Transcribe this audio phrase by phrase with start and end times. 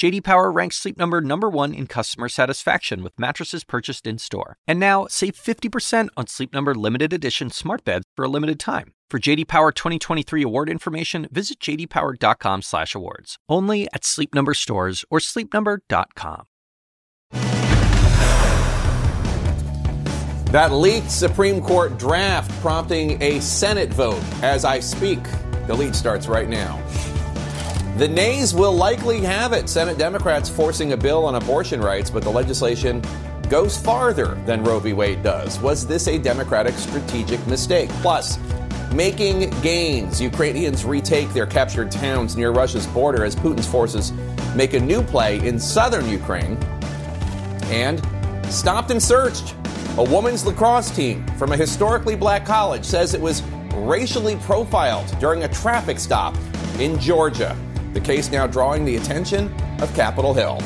[0.00, 4.56] JD Power ranks Sleep Number number 1 in customer satisfaction with mattresses purchased in-store.
[4.66, 8.94] And now, save 50% on Sleep Number limited edition smart beds for a limited time.
[9.10, 13.36] For JD Power 2023 award information, visit jdpower.com/awards.
[13.46, 16.46] Only at Sleep Number stores or sleepnumber.com.
[20.52, 25.20] That leaked Supreme Court draft prompting a Senate vote as I speak.
[25.66, 26.82] The lead starts right now.
[28.00, 29.68] The nays will likely have it.
[29.68, 33.02] Senate Democrats forcing a bill on abortion rights, but the legislation
[33.50, 34.94] goes farther than Roe v.
[34.94, 35.60] Wade does.
[35.60, 37.90] Was this a Democratic strategic mistake?
[38.00, 38.38] Plus,
[38.94, 40.18] making gains.
[40.18, 44.14] Ukrainians retake their captured towns near Russia's border as Putin's forces
[44.56, 46.56] make a new play in southern Ukraine.
[47.64, 48.00] And
[48.46, 49.54] stopped and searched.
[49.98, 53.42] A women's lacrosse team from a historically black college says it was
[53.74, 56.34] racially profiled during a traffic stop
[56.78, 57.54] in Georgia.
[57.92, 60.58] The case now drawing the attention of Capitol Hill.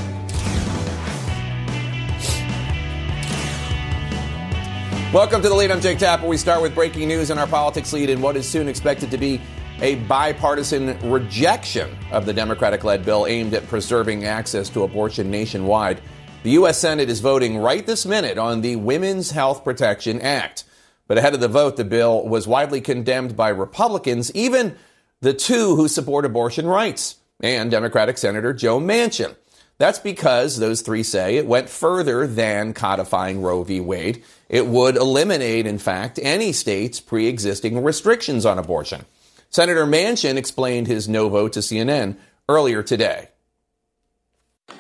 [5.11, 5.71] Welcome to the lead.
[5.71, 6.27] I'm Jake Tapper.
[6.27, 9.17] We start with breaking news in our politics lead in what is soon expected to
[9.17, 9.41] be
[9.81, 16.03] a bipartisan rejection of the Democratic led bill aimed at preserving access to abortion nationwide.
[16.43, 16.79] The U.S.
[16.79, 20.65] Senate is voting right this minute on the Women's Health Protection Act.
[21.07, 24.77] But ahead of the vote, the bill was widely condemned by Republicans, even
[25.25, 29.35] the two who support abortion rights, and Democratic Senator Joe Manchin.
[29.79, 33.81] That's because, those three say, it went further than codifying Roe v.
[33.81, 34.23] Wade.
[34.49, 39.05] It would eliminate, in fact, any state's pre existing restrictions on abortion.
[39.51, 42.17] Senator Manchin explained his no vote to CNN
[42.49, 43.29] earlier today.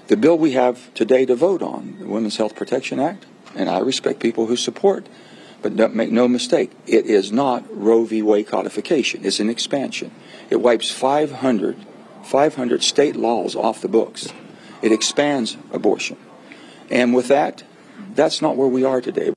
[0.06, 3.78] The bill we have today to vote on, the Women's Health Protection Act, and I
[3.78, 5.06] respect people who support,
[5.62, 8.20] but make no mistake, it is not Roe v.
[8.20, 9.24] Wade codification.
[9.24, 10.12] It's an expansion.
[10.54, 11.76] It wipes 500,
[12.22, 14.32] 500 state laws off the books.
[14.82, 16.16] It expands abortion.
[16.88, 17.64] And with that,
[18.14, 19.34] that's not where we are today.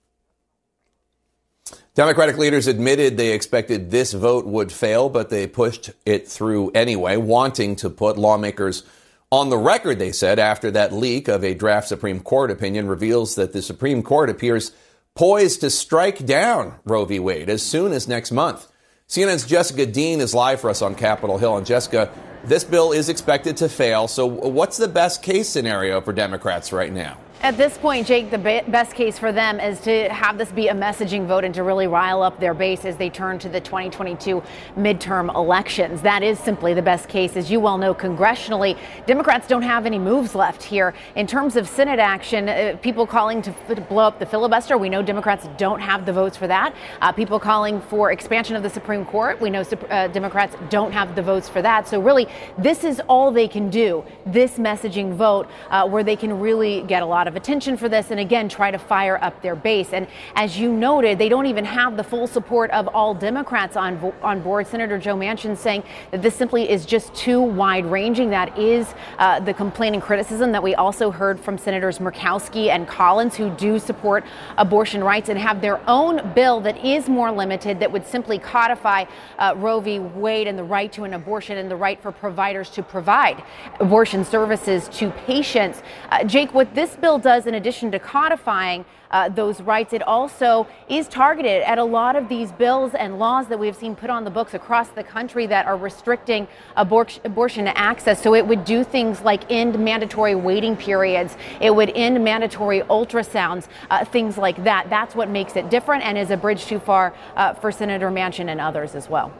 [1.96, 7.18] Democratic leaders admitted they expected this vote would fail, but they pushed it through anyway,
[7.18, 8.84] wanting to put lawmakers
[9.32, 13.34] on the record, they said, after that leak of a draft Supreme Court opinion reveals
[13.34, 14.72] that the Supreme Court appears
[15.16, 17.18] poised to strike down Roe v.
[17.18, 18.72] Wade as soon as next month.
[19.10, 21.56] CNN's Jessica Dean is live for us on Capitol Hill.
[21.56, 22.12] And Jessica,
[22.44, 24.10] this bill is expected to fail.
[24.10, 27.18] So, what's the best case scenario for Democrats right now?
[27.44, 30.74] At this point, Jake, the best case for them is to have this be a
[30.74, 34.42] messaging vote and to really rile up their base as they turn to the 2022
[34.76, 36.02] midterm elections.
[36.02, 37.38] That is simply the best case.
[37.38, 40.96] As you well know, congressionally, Democrats don't have any moves left here.
[41.16, 44.90] In terms of Senate action, uh, people calling to, f- blow up the filibuster, we
[44.90, 46.74] know Democrats don't have the votes for that.
[47.02, 51.14] Uh, people calling for expansion of the Supreme Court, we know uh, Democrats don't have
[51.14, 51.88] the votes for that.
[51.88, 52.28] So, really,
[52.58, 57.04] this is all they can do this messaging vote uh, where they can really get
[57.04, 59.94] a lot of attention for this and again try to fire up their base.
[59.94, 63.98] And as you noted, they don't even have the full support of all Democrats on
[64.22, 64.68] on board.
[64.68, 68.30] Senator Joe Manchin saying that this simply is just too wide ranging.
[68.30, 72.88] That is uh, the complaint and criticism that we also heard from Senators Murkowski and
[72.88, 74.24] Collins, who do support
[74.58, 79.06] abortion rights and have their own bill that is more limited, that would simply codify
[79.40, 80.00] uh, Roe v.
[80.00, 83.44] Wade and the right to an abortion and the right for providers to provide
[83.80, 85.82] abortion services to patients.
[86.10, 90.68] Uh, Jake, what this bill does, in addition to codifying uh, those rights, it also
[90.90, 94.24] is targeted at a lot of these bills and laws that we've seen put on
[94.24, 98.22] the books across the country that are restricting abor- abortion access.
[98.22, 103.68] So it would do things like end mandatory waiting periods, it would end mandatory ultrasounds,
[103.90, 104.90] uh, things like that.
[104.90, 108.50] That's what makes it different and is a bridge too far uh, for Senator Manchin
[108.50, 109.32] and others as well.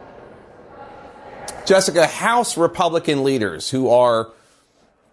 [1.66, 4.32] Jessica, House Republican leaders who are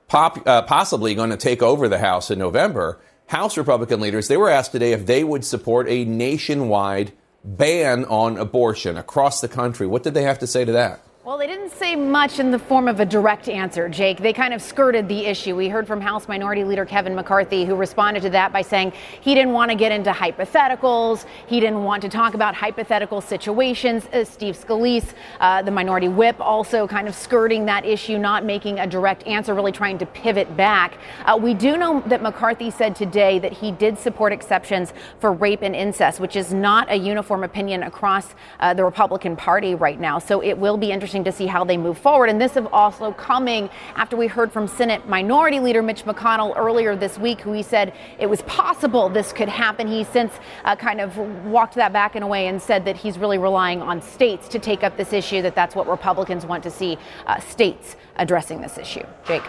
[0.07, 4.37] pop, uh, possibly going to take over the House in November, House Republican leaders, they
[4.37, 7.11] were asked today if they would support a nationwide
[7.43, 9.87] ban on abortion across the country.
[9.87, 11.04] What did they have to say to that?
[11.25, 14.19] Well, they didn't say much in the form of a direct answer, Jake.
[14.19, 15.55] They kind of skirted the issue.
[15.55, 19.33] We heard from House Minority Leader Kevin McCarthy, who responded to that by saying he
[19.33, 21.25] didn't want to get into hypotheticals.
[21.47, 24.05] He didn't want to talk about hypothetical situations.
[24.13, 28.77] Uh, Steve Scalise, uh, the minority whip, also kind of skirting that issue, not making
[28.77, 30.99] a direct answer, really trying to pivot back.
[31.25, 35.63] Uh, we do know that McCarthy said today that he did support exceptions for rape
[35.63, 40.19] and incest, which is not a uniform opinion across uh, the Republican Party right now.
[40.19, 42.29] So it will be interesting watching to see how they move forward.
[42.29, 46.95] And this is also coming after we heard from Senate Minority Leader Mitch McConnell earlier
[46.95, 49.87] this week, who he said it was possible this could happen.
[49.87, 50.33] He since
[50.65, 53.81] uh, kind of walked that back in a way and said that he's really relying
[53.81, 56.97] on states to take up this issue, that that's what Republicans want to see
[57.27, 59.05] uh, states addressing this issue.
[59.25, 59.43] Jake.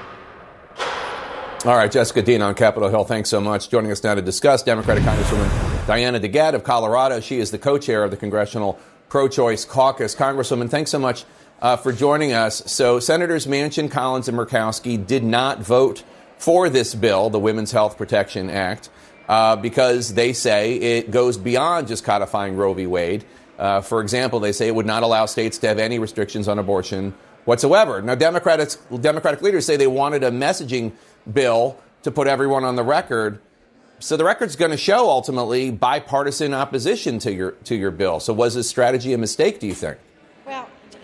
[1.65, 3.71] All right, Jessica Dean on Capitol Hill, thanks so much.
[3.71, 7.19] Joining us now to discuss Democratic Congresswoman Diana DeGette of Colorado.
[7.19, 8.79] She is the co chair of the Congressional
[9.09, 10.15] Pro Choice Caucus.
[10.15, 11.25] Congresswoman, thanks so much
[11.67, 12.63] uh, for joining us.
[12.71, 16.05] So, Senators Manchin, Collins, and Murkowski did not vote
[16.39, 18.89] for this bill, the Women's Health Protection Act,
[19.29, 22.87] uh, because they say it goes beyond just codifying Roe v.
[22.87, 23.25] Wade.
[23.59, 26.61] Uh, for example, they say it would not allow states to have any restrictions on
[26.61, 27.13] abortion
[27.47, 28.01] whatsoever.
[28.01, 28.71] Now, Democratic,
[29.01, 30.93] Democratic leaders say they wanted a messaging
[31.33, 33.41] bill to put everyone on the record.
[33.99, 38.21] So the record's going to show ultimately bipartisan opposition to your to your bill.
[38.21, 39.59] So was this strategy a mistake?
[39.59, 39.99] Do you think?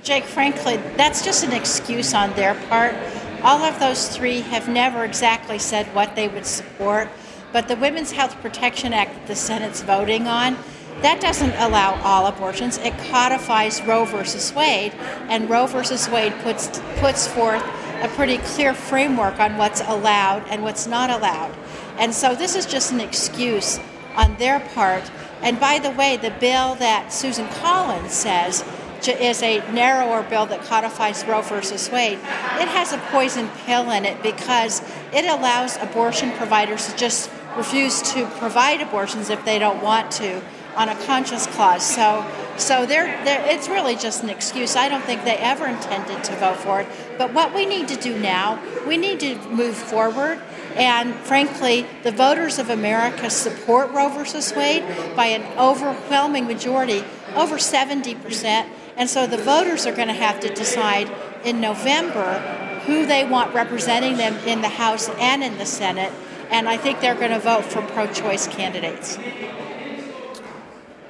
[0.02, 2.96] Jake, frankly, that's just an excuse on their part.
[3.44, 7.08] All of those three have never exactly said what they would support,
[7.52, 10.56] but the Women's Health Protection Act that the Senate's voting on
[11.02, 12.78] that doesn't allow all abortions.
[12.78, 14.93] It codifies Roe versus Wade,
[15.28, 17.64] and Roe versus Wade puts puts forth
[18.02, 21.55] a pretty clear framework on what's allowed and what's not allowed.
[21.98, 23.78] And so this is just an excuse
[24.16, 25.10] on their part.
[25.43, 28.64] And by the way, the bill that Susan Collins says
[29.08, 32.19] is a narrower bill that codifies Roe versus Wade.
[32.19, 34.82] It has a poison pill in it because
[35.12, 40.43] it allows abortion providers to just refuse to provide abortions if they don't want to
[40.76, 41.84] on a conscience clause.
[41.84, 42.25] So,
[42.56, 44.76] so they're, they're, it's really just an excuse.
[44.76, 46.88] I don't think they ever intended to vote for it.
[47.19, 50.40] But what we need to do now, we need to move forward.
[50.75, 54.82] And frankly, the voters of America support Roe versus Wade
[55.14, 58.66] by an overwhelming majority, over 70%.
[58.96, 61.10] And so the voters are going to have to decide
[61.44, 62.38] in November
[62.86, 66.12] who they want representing them in the House and in the Senate.
[66.50, 69.16] And I think they're going to vote for pro choice candidates.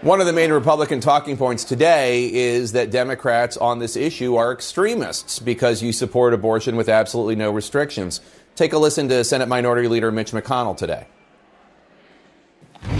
[0.02, 4.52] One of the main Republican talking points today is that Democrats on this issue are
[4.52, 8.20] extremists because you support abortion with absolutely no restrictions.
[8.56, 11.06] Take a listen to Senate Minority Leader Mitch McConnell today.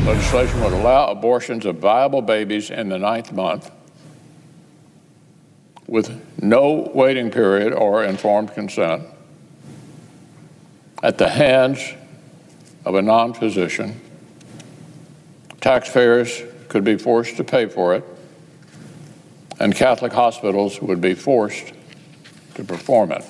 [0.04, 3.70] Legislation would allow abortions of viable babies in the ninth month
[5.92, 9.04] with no waiting period or informed consent
[11.02, 11.92] at the hands
[12.86, 14.00] of a non physician.
[15.60, 18.04] Taxpayers could be forced to pay for it,
[19.60, 21.74] and Catholic hospitals would be forced
[22.54, 23.22] to perform it.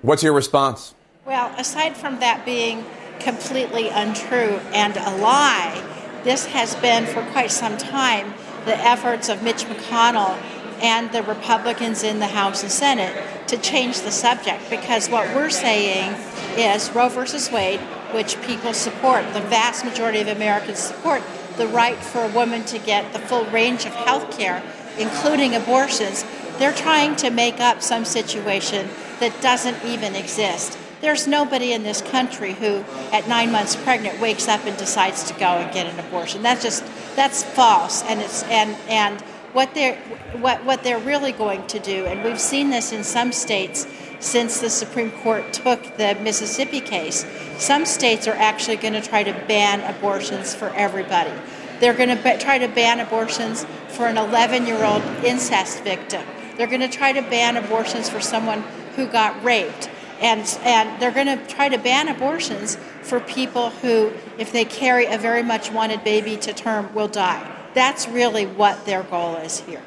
[0.00, 0.94] What's your response?
[1.26, 2.86] Well, aside from that being
[3.20, 5.84] completely untrue and a lie,
[6.24, 8.32] this has been for quite some time
[8.64, 10.36] the efforts of Mitch McConnell
[10.80, 13.16] and the Republicans in the House and Senate
[13.48, 16.14] to change the subject because what we're saying
[16.56, 17.80] is Roe versus Wade,
[18.12, 21.22] which people support, the vast majority of Americans support,
[21.56, 24.62] the right for a woman to get the full range of health care,
[24.98, 26.24] including abortions,
[26.58, 28.88] they're trying to make up some situation
[29.20, 30.78] that doesn't even exist.
[31.00, 35.34] There's nobody in this country who, at nine months pregnant, wakes up and decides to
[35.34, 36.42] go and get an abortion.
[36.42, 36.84] That's just
[37.14, 39.22] that's false, and it's and and
[39.56, 39.96] what they're
[40.42, 43.86] what what they're really going to do, and we've seen this in some states
[44.20, 47.24] since the Supreme Court took the Mississippi case.
[47.56, 51.32] Some states are actually going to try to ban abortions for everybody.
[51.80, 56.22] They're going to be- try to ban abortions for an 11 year old incest victim.
[56.58, 58.62] They're going to try to ban abortions for someone
[58.94, 59.88] who got raped.
[60.20, 65.06] And, and they're going to try to ban abortions for people who, if they carry
[65.06, 67.55] a very much wanted baby to term, will die.
[67.76, 69.82] That's really what their goal is here.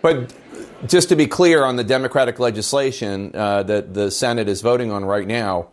[0.00, 0.32] But
[0.86, 5.04] just to be clear on the Democratic legislation uh, that the Senate is voting on
[5.04, 5.68] right now,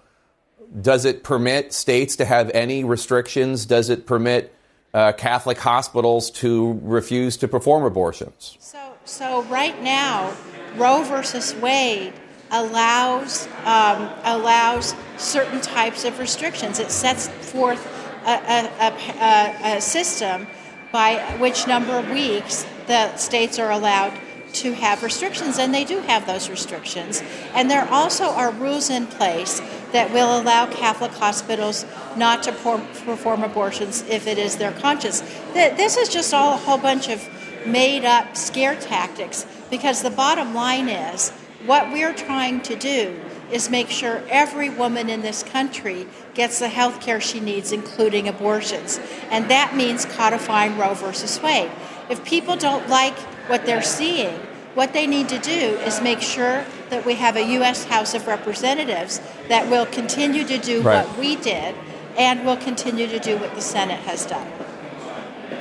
[0.82, 3.66] does it permit states to have any restrictions?
[3.66, 4.54] Does it permit
[4.94, 8.58] uh, Catholic hospitals to refuse to perform abortions?
[8.60, 10.36] So, so right now,
[10.76, 12.12] Roe versus Wade
[12.52, 16.80] allows um, allows certain types of restrictions.
[16.80, 20.48] It sets forth a, a, a, system
[20.92, 24.13] by which number of weeks the states are allowed
[24.53, 27.24] to have restrictions, and they do have those restrictions.
[27.56, 29.62] And there also are rules in place
[29.92, 35.22] that will allow Catholic hospitals not to perform abortions if it is their conscience.
[35.53, 37.27] This is just all a whole bunch of
[37.65, 41.32] made up scare tactics because the bottom line is
[41.65, 43.20] what we're trying to do
[43.52, 48.28] is make sure every woman in this country gets the health care she needs, including
[48.28, 49.00] abortions.
[49.30, 51.72] And that means codifying Roe versus Wade.
[52.10, 54.40] If people don't like what they're seeing.
[54.74, 57.84] What they need to do is make sure that we have a U.S.
[57.86, 61.06] House of Representatives that will continue to do Right.
[61.06, 61.76] what we did
[62.18, 64.48] and will continue to do what the Senate has done.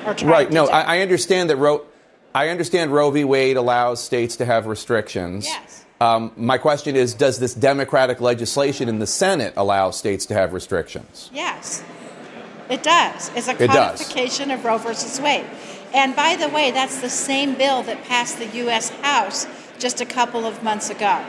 [0.07, 0.51] Or Right.
[0.51, 0.67] No.
[0.67, 1.85] I, I understand that Roe.
[2.35, 3.25] I understand Roe v.
[3.25, 5.45] Wade allows states to have restrictions.
[5.45, 5.82] Yes.
[6.02, 10.52] Um, my question is, does this Democratic legislation in the Senate allow states to have
[10.52, 11.30] restrictions?
[11.32, 11.85] Yes,
[12.68, 13.30] it does.
[13.37, 15.47] It's a codification of Roe versus Wade.
[15.94, 18.90] And by the way, that's the same bill that passed the U.S.
[18.90, 19.47] House
[19.78, 21.25] just a couple of months ago.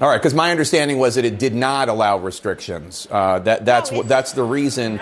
[0.00, 3.08] All right, because my understanding was that it did not allow restrictions.
[3.10, 4.98] Uh, that that's No, that's the reason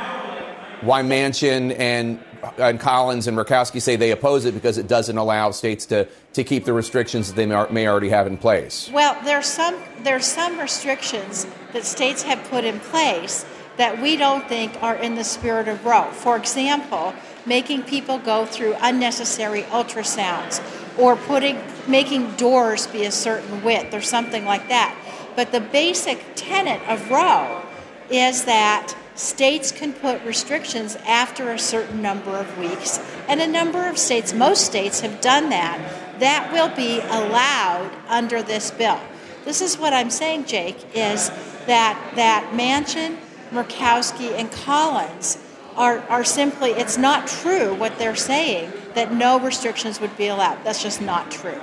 [0.80, 2.24] why Manchin and
[2.59, 6.44] and Collins and Murkowski say they oppose it because it doesn't allow states to to
[6.44, 8.90] keep the restrictions that they may, already have in place.
[8.92, 13.44] Well, there's some there's some restrictions that states have put in place
[13.76, 16.11] that we don't think are in the spirit of Roe.
[16.11, 17.14] For example,
[17.47, 20.61] making people go through unnecessary ultrasounds
[20.99, 24.97] or putting making doors be a certain width or something like that.
[25.37, 27.62] But the basic tenet of Roe
[28.11, 32.98] is that states can put restrictions after a certain number of weeks,
[33.28, 35.78] and a number of states, most states, have done that.
[36.20, 39.00] That will be allowed under this bill.
[39.44, 41.30] This is what I'm saying, Jake, is
[41.66, 43.16] that that Manchin,
[43.50, 45.38] Murkowski, and Collins
[45.76, 50.62] are, are simply, it's not true what they're saying that no restrictions would be allowed.
[50.64, 51.60] That's just not true.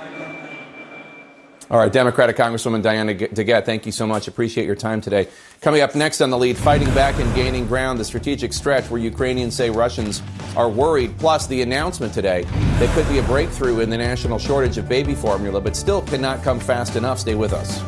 [1.70, 4.26] All right, Democratic Congresswoman Diana DeGette, thank you so much.
[4.26, 5.28] Appreciate your time today.
[5.60, 8.98] Coming up next on the lead, fighting back and gaining ground, the strategic stretch where
[8.98, 10.22] Ukrainians say Russians
[10.56, 12.44] are worried, plus the announcement today
[12.78, 16.42] that could be a breakthrough in the national shortage of baby formula, but still cannot
[16.42, 17.18] come fast enough.
[17.18, 17.82] Stay with us.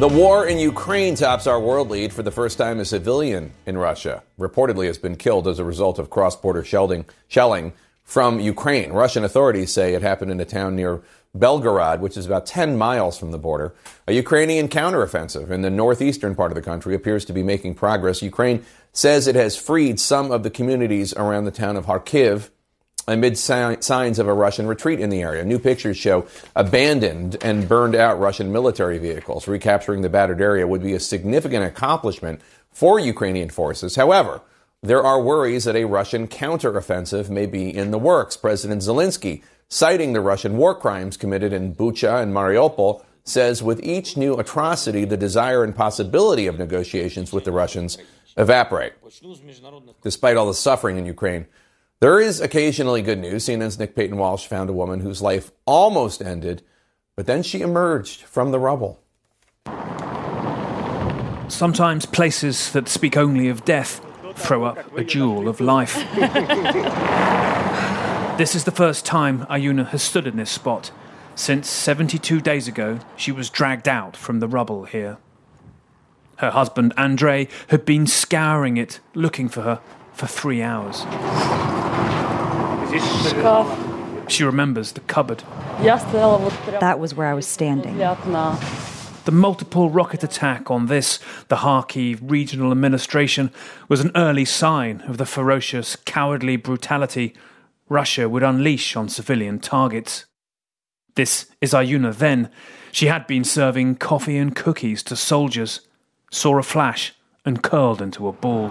[0.00, 2.14] The war in Ukraine tops our world lead.
[2.14, 5.98] For the first time, a civilian in Russia reportedly has been killed as a result
[5.98, 8.94] of cross border shelling, shelling from Ukraine.
[8.94, 11.02] Russian authorities say it happened in a town near
[11.36, 13.74] Belgorod, which is about 10 miles from the border.
[14.08, 18.22] A Ukrainian counteroffensive in the northeastern part of the country appears to be making progress.
[18.22, 18.64] Ukraine
[18.94, 22.48] says it has freed some of the communities around the town of Kharkiv
[23.10, 25.44] amid signs of a Russian retreat in the area.
[25.44, 29.48] New pictures show abandoned and burned out Russian military vehicles.
[29.48, 32.40] Recapturing the battered area would be a significant accomplishment
[32.70, 33.96] for Ukrainian forces.
[33.96, 34.42] However,
[34.82, 38.36] there are worries that a Russian counteroffensive may be in the works.
[38.36, 44.16] President Zelensky, citing the Russian war crimes committed in Bucha and Mariupol, says with each
[44.16, 47.98] new atrocity, the desire and possibility of negotiations with the Russians
[48.36, 48.94] evaporate.
[50.02, 51.46] Despite all the suffering in Ukraine,
[52.00, 53.44] there is occasionally good news.
[53.44, 56.62] CNN's Nick Paton Walsh found a woman whose life almost ended,
[57.14, 59.00] but then she emerged from the rubble.
[61.48, 64.04] Sometimes places that speak only of death
[64.34, 65.94] throw up a jewel of life.
[68.38, 70.90] this is the first time Ayuna has stood in this spot.
[71.34, 75.18] Since 72 days ago, she was dragged out from the rubble here.
[76.36, 79.80] Her husband, Andre, had been scouring it, looking for her,
[80.12, 81.04] for three hours.
[84.28, 85.42] She remembers the cupboard.
[86.80, 87.96] That was where I was standing.
[89.24, 91.18] The multiple rocket attack on this,
[91.48, 93.50] the Kharkiv regional administration,
[93.88, 97.34] was an early sign of the ferocious, cowardly brutality
[97.88, 100.24] Russia would unleash on civilian targets.
[101.16, 102.50] This is Ayuna then.
[102.92, 105.80] She had been serving coffee and cookies to soldiers,
[106.30, 107.12] saw a flash,
[107.46, 108.70] and curled into a ball.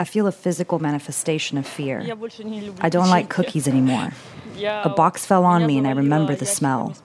[0.00, 2.00] I feel a physical manifestation of fear.
[2.80, 4.10] I don't like cookies anymore.
[4.58, 6.96] A box fell on me and I remember the smell.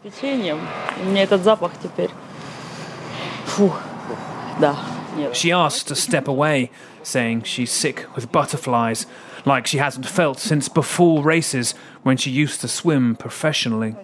[5.34, 6.72] She asked to step away,
[7.04, 9.06] saying she's sick with butterflies,
[9.46, 13.96] like she hasn't felt since before races when she used to swim professionally.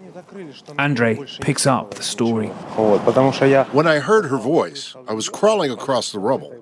[0.77, 2.47] Andre picks up the story.
[2.47, 6.55] When I heard her voice, I was crawling across the rubble,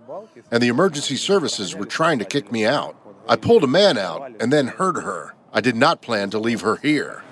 [0.52, 2.96] and the emergency services were trying to kick me out.
[3.28, 5.34] I pulled a man out and then heard her.
[5.52, 7.24] I did not plan to leave her here.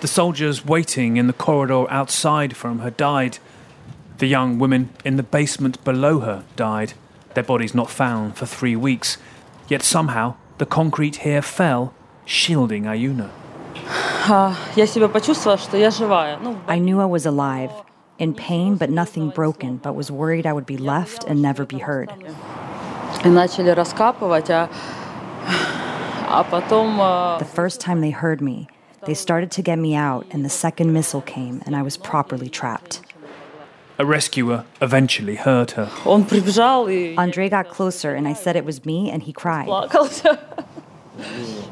[0.00, 3.38] The soldiers waiting in the corridor outside from her died.
[4.18, 6.94] The young women in the basement below her died.
[7.34, 9.18] Their bodies not found for three weeks.
[9.68, 11.94] Yet somehow the concrete here fell,
[12.24, 13.30] shielding Ayuna.
[16.66, 17.70] I knew I was alive,
[18.18, 21.78] in pain but nothing broken, but was worried I would be left and never be
[21.78, 22.10] heard.
[27.38, 28.68] The first time they heard me,
[29.06, 32.48] they started to get me out, and the second missile came, and I was properly
[32.48, 33.00] trapped.
[33.98, 35.90] A rescuer eventually heard her.
[37.16, 39.68] Andre got closer, and I said it was me, and he cried.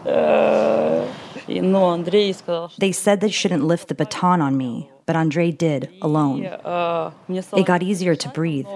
[2.79, 6.45] They said they shouldn't lift the baton on me, but Andre did, alone.
[6.45, 8.67] It got easier to breathe.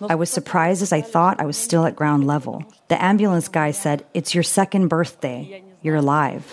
[0.00, 2.64] I was surprised as I thought I was still at ground level.
[2.88, 5.62] The ambulance guy said, It's your second birthday.
[5.82, 6.44] You're alive.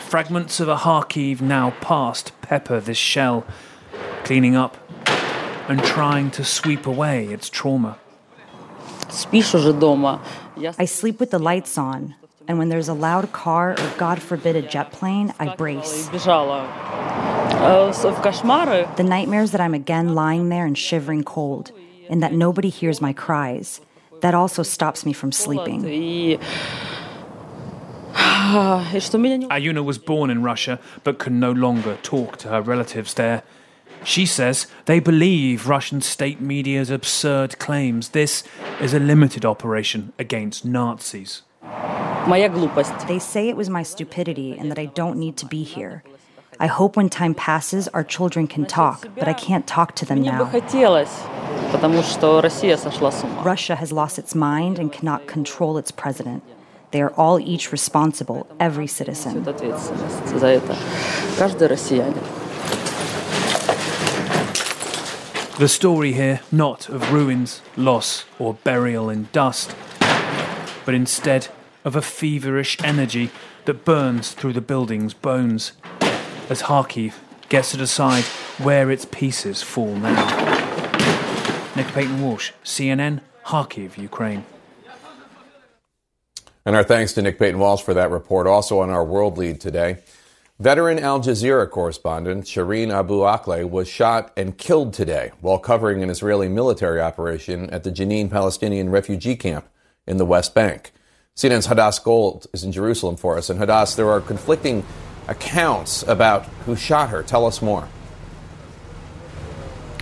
[0.00, 3.46] Fragments of a Kharkiv now past pepper this shell,
[4.24, 4.76] cleaning up
[5.68, 7.98] and trying to sweep away its trauma.
[10.78, 12.14] I sleep with the lights on,
[12.48, 16.08] and when there's a loud car or, God forbid, a jet plane, I brace.
[18.96, 21.72] The nightmares that I'm again lying there and shivering cold,
[22.08, 23.80] and that nobody hears my cries.
[24.20, 25.84] That also stops me from sleeping.
[29.48, 33.42] Ayuna was born in Russia but can no longer talk to her relatives there.
[34.04, 38.42] She says they believe Russian state media's absurd claims this
[38.80, 41.42] is a limited operation against Nazis.
[43.08, 46.04] They say it was my stupidity and that I don't need to be here.
[46.60, 50.22] I hope when time passes our children can talk, but I can't talk to them
[50.22, 50.44] now.
[53.42, 56.44] Russia has lost its mind and cannot control its president.
[56.92, 59.42] They are all each responsible, every citizen.
[65.58, 69.74] The story here not of ruins, loss, or burial in dust,
[70.84, 71.48] but instead
[71.84, 73.30] of a feverish energy
[73.64, 75.72] that burns through the building's bones
[76.48, 77.14] as Kharkiv
[77.48, 78.24] gets to decide
[78.58, 80.26] where its pieces fall now.
[81.74, 84.44] Nick Paton Walsh, CNN, Kharkiv, Ukraine.
[86.64, 88.46] And our thanks to Nick Paton Walsh for that report.
[88.46, 89.98] Also on our world lead today,
[90.60, 96.10] veteran Al Jazeera correspondent Shireen Abu Akleh was shot and killed today while covering an
[96.10, 99.66] Israeli military operation at the Jenin Palestinian refugee camp
[100.06, 100.92] in the West Bank.
[101.36, 103.48] CNN's Hadas Gold is in Jerusalem for us.
[103.48, 104.84] And Hadas, there are conflicting
[105.28, 107.22] accounts about who shot her.
[107.22, 107.88] Tell us more.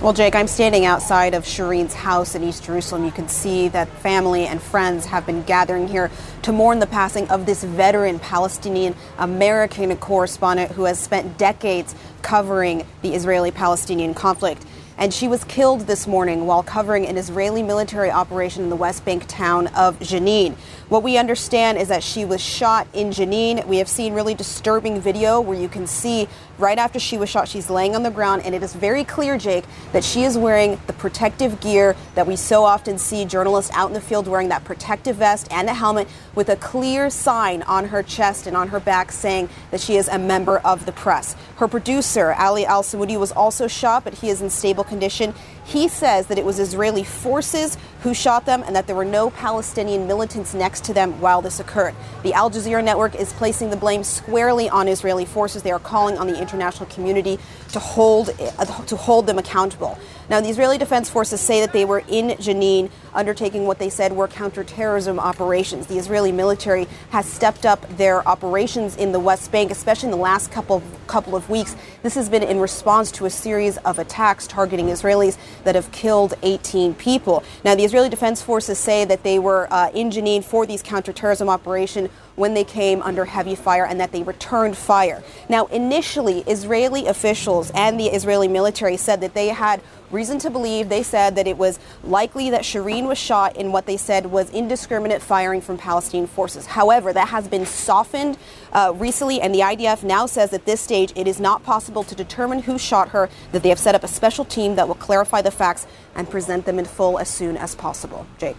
[0.03, 3.05] Well, Jake, I'm standing outside of Shireen's house in East Jerusalem.
[3.05, 7.29] You can see that family and friends have been gathering here to mourn the passing
[7.29, 14.65] of this veteran Palestinian American correspondent who has spent decades covering the Israeli Palestinian conflict
[15.01, 19.03] and she was killed this morning while covering an Israeli military operation in the West
[19.03, 20.55] Bank town of Jenin.
[20.91, 23.67] What we understand is that she was shot in Jenin.
[23.67, 26.29] We have seen really disturbing video where you can see
[26.61, 29.39] right after she was shot, she's laying on the ground, and it is very clear,
[29.39, 33.89] Jake, that she is wearing the protective gear that we so often see journalists out
[33.89, 37.87] in the field wearing that protective vest and a helmet with a clear sign on
[37.87, 41.35] her chest and on her back saying that she is a member of the press.
[41.57, 45.35] Her producer, Ali Al Samoudi, was also shot, but he is in stable condition.
[45.65, 49.31] He says that it was Israeli forces who shot them and that there were no
[49.31, 51.95] Palestinian militants next to them while this occurred.
[52.23, 55.63] The Al Jazeera network is placing the blame squarely on Israeli forces.
[55.63, 57.39] They are calling on the international community
[57.73, 59.99] to hold uh, to hold them accountable.
[60.31, 64.13] Now, the Israeli Defense Forces say that they were in Jenin undertaking what they said
[64.13, 65.89] were counterterrorism operations.
[65.89, 70.23] The Israeli military has stepped up their operations in the West Bank, especially in the
[70.23, 71.75] last couple of, couple of weeks.
[72.05, 76.35] This has been in response to a series of attacks targeting Israelis that have killed
[76.45, 77.43] 18 people.
[77.65, 81.49] Now, the Israeli Defense Forces say that they were uh, in Jenin for these counterterrorism
[81.49, 85.25] operations when they came under heavy fire and that they returned fire.
[85.49, 90.89] Now, initially, Israeli officials and the Israeli military said that they had reason to believe
[90.89, 94.51] they said that it was likely that Shireen was shot in what they said was
[94.51, 96.67] indiscriminate firing from Palestinian forces.
[96.67, 98.39] However, that has been softened
[98.73, 102.15] uh, recently, and the IDF now says at this stage it is not possible to
[102.15, 105.43] determine who shot her, that they have set up a special team that will clarify
[105.43, 108.27] the facts and present them in full as soon as possible.
[108.39, 108.59] Jake.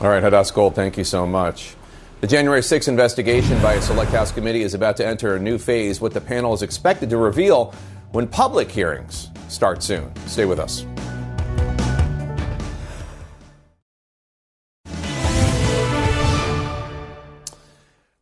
[0.00, 1.74] All right, Hadas Gold, thank you so much.
[2.20, 5.58] The January 6 investigation by a Select House committee is about to enter a new
[5.58, 7.74] phase, what the panel is expected to reveal
[8.10, 10.12] when public hearings start soon.
[10.26, 10.84] Stay with us.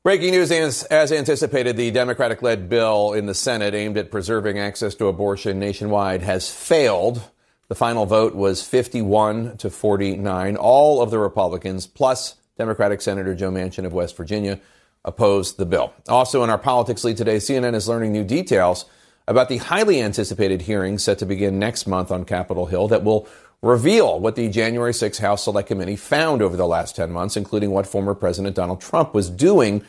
[0.07, 4.95] Breaking news as, anticipated, the Democratic led bill in the Senate aimed at preserving access
[4.95, 7.29] to abortion nationwide has failed.
[7.67, 10.57] The final vote was 51 to 49.
[10.57, 14.61] All of the Republicans, plus Democratic Senator Joe Manchin of West Virginia
[15.05, 15.93] opposed the bill.
[16.09, 18.85] Also, in our politics lead today, CNN is learning new details
[19.29, 23.29] about the highly anticipated hearing set to begin next month on Capitol Hill that will
[23.63, 27.71] reveal what the January 6 House Select Committee found over the last 10 months, including
[27.71, 29.83] what former President Donald Trump was doing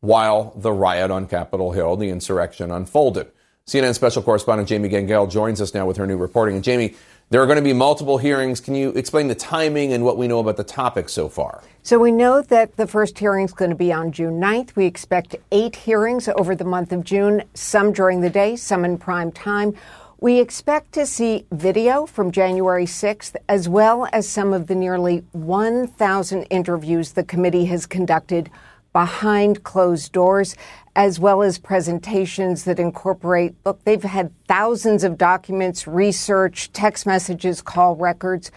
[0.00, 3.30] while the riot on Capitol Hill, the insurrection, unfolded.
[3.66, 6.54] CNN special correspondent Jamie Gangel joins us now with her new reporting.
[6.54, 6.94] And Jamie,
[7.30, 8.60] there are going to be multiple hearings.
[8.60, 11.62] Can you explain the timing and what we know about the topic so far?
[11.82, 14.76] So, we know that the first hearing is going to be on June 9th.
[14.76, 18.98] We expect eight hearings over the month of June, some during the day, some in
[18.98, 19.74] prime time.
[20.20, 25.18] We expect to see video from January 6th, as well as some of the nearly
[25.32, 28.50] 1,000 interviews the committee has conducted
[28.92, 30.56] behind closed doors,
[30.98, 37.62] as well as presentations that incorporate, look, they've had thousands of documents, research, text messages,
[37.62, 38.50] call records.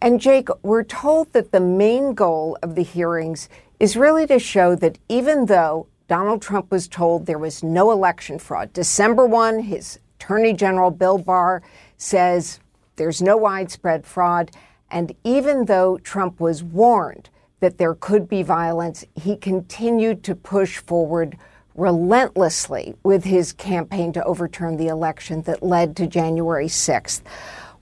[0.00, 4.74] And Jake, we're told that the main goal of the hearings is really to show
[4.74, 10.00] that even though Donald Trump was told there was no election fraud, December 1, his
[10.18, 11.62] Attorney General Bill Barr
[11.96, 12.58] says
[12.96, 14.50] there's no widespread fraud.
[14.90, 20.78] And even though Trump was warned that there could be violence, he continued to push
[20.78, 21.38] forward
[21.76, 27.22] relentlessly with his campaign to overturn the election that led to January 6th.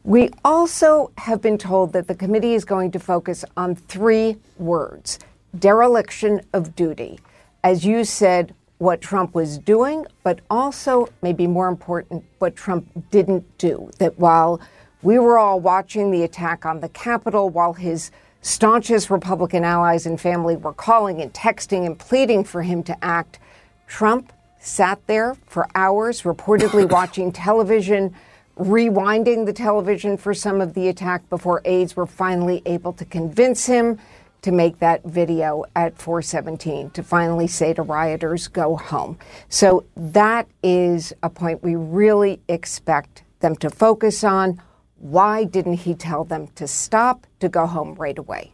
[0.02, 5.18] We also have been told that the committee is going to focus on three words
[5.58, 7.20] dereliction of duty.
[7.62, 13.56] As you said, what Trump was doing, but also, maybe more important, what Trump didn't
[13.56, 13.88] do.
[13.98, 14.60] That while
[15.02, 18.10] we were all watching the attack on the Capitol, while his
[18.42, 23.38] staunchest Republican allies and family were calling and texting and pleading for him to act,
[23.86, 28.14] Trump sat there for hours, reportedly watching television,
[28.58, 33.66] rewinding the television for some of the attack before aides were finally able to convince
[33.66, 33.98] him
[34.42, 39.18] to make that video at 417 to finally say to rioters, go home.
[39.48, 44.60] So that is a point we really expect them to focus on.
[44.98, 48.53] Why didn't he tell them to stop, to go home right away?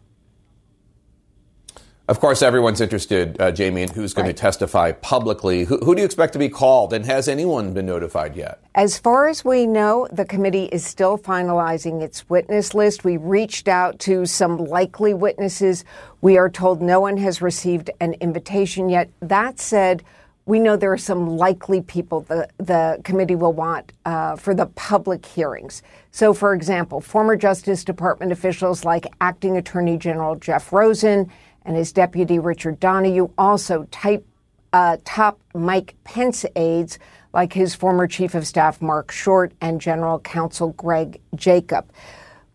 [2.10, 4.36] Of course, everyone's interested, uh, Jamie, in who's going right.
[4.36, 5.62] to testify publicly.
[5.62, 8.60] Who, who, do you expect to be called, and has anyone been notified yet?
[8.74, 13.04] As far as we know, the committee is still finalizing its witness list.
[13.04, 15.84] We reached out to some likely witnesses.
[16.20, 19.08] We are told no one has received an invitation yet.
[19.20, 20.02] That said,
[20.46, 24.66] we know there are some likely people the, the committee will want uh, for the
[24.66, 25.80] public hearings.
[26.10, 31.30] So, for example, former Justice Department officials like Acting Attorney General Jeff Rosen
[31.64, 34.26] and his deputy Richard Donoghue also type,
[34.72, 36.98] uh, top Mike Pence aides
[37.32, 41.90] like his former chief of staff Marc Short and general counsel Greg Jacob.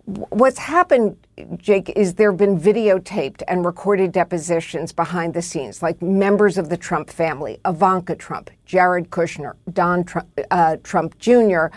[0.05, 1.17] What's happened,
[1.57, 6.69] Jake, is there have been videotaped and recorded depositions behind the scenes, like members of
[6.69, 11.67] the Trump family, Ivanka Trump, Jared Kushner, Don Trump, uh, Trump Jr.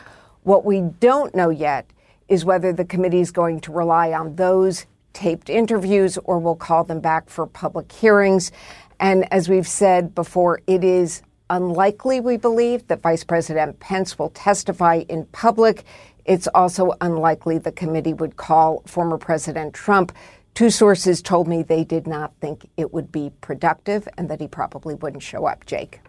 [0.42, 1.90] What we don't know yet
[2.28, 4.84] is whether the committee is going to rely on those
[5.18, 8.52] taped interviews or we'll call them back for public hearings.
[9.00, 14.30] And as we've said before, it is unlikely, we believe, that Vice President Pence will
[14.30, 15.82] testify in public.
[16.24, 20.12] It's also unlikely the committee would call former President Trump.
[20.54, 24.46] Two sources told me they did not think it would be productive and that he
[24.46, 25.66] probably wouldn't show up.
[25.66, 26.00] Jake.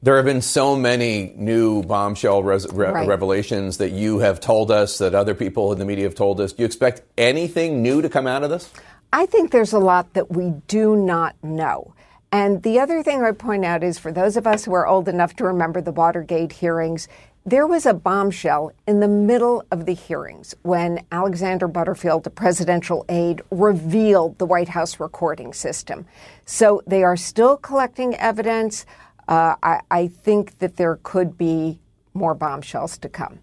[0.00, 3.08] There have been so many new bombshell res- re- right.
[3.08, 6.52] revelations that you have told us, that other people in the media have told us.
[6.52, 8.70] Do you expect anything new to come out of this?
[9.12, 11.94] I think there's a lot that we do not know.
[12.30, 15.08] And the other thing I point out is for those of us who are old
[15.08, 17.08] enough to remember the Watergate hearings,
[17.44, 23.04] there was a bombshell in the middle of the hearings when Alexander Butterfield, the presidential
[23.08, 26.06] aide, revealed the White House recording system.
[26.44, 28.86] So they are still collecting evidence
[29.28, 31.78] uh, I, I think that there could be
[32.14, 33.40] more bombshells to come.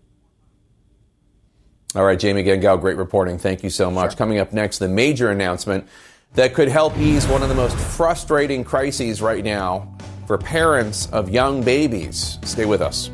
[1.96, 3.38] All right, Jamie Gangel, great reporting.
[3.38, 4.12] Thank you so much.
[4.12, 4.18] Sure.
[4.18, 5.88] Coming up next, the major announcement
[6.34, 9.96] that could help ease one of the most frustrating crises right now
[10.28, 12.38] for parents of young babies.
[12.44, 13.10] Stay with us.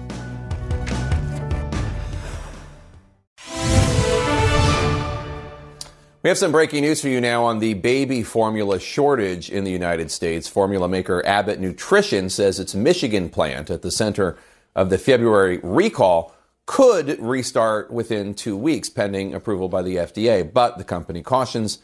[6.23, 9.71] We have some breaking news for you now on the baby formula shortage in the
[9.71, 10.47] United States.
[10.47, 14.37] Formula maker Abbott Nutrition says its Michigan plant at the center
[14.75, 16.35] of the February recall
[16.67, 20.53] could restart within two weeks, pending approval by the FDA.
[20.53, 21.79] But the company cautions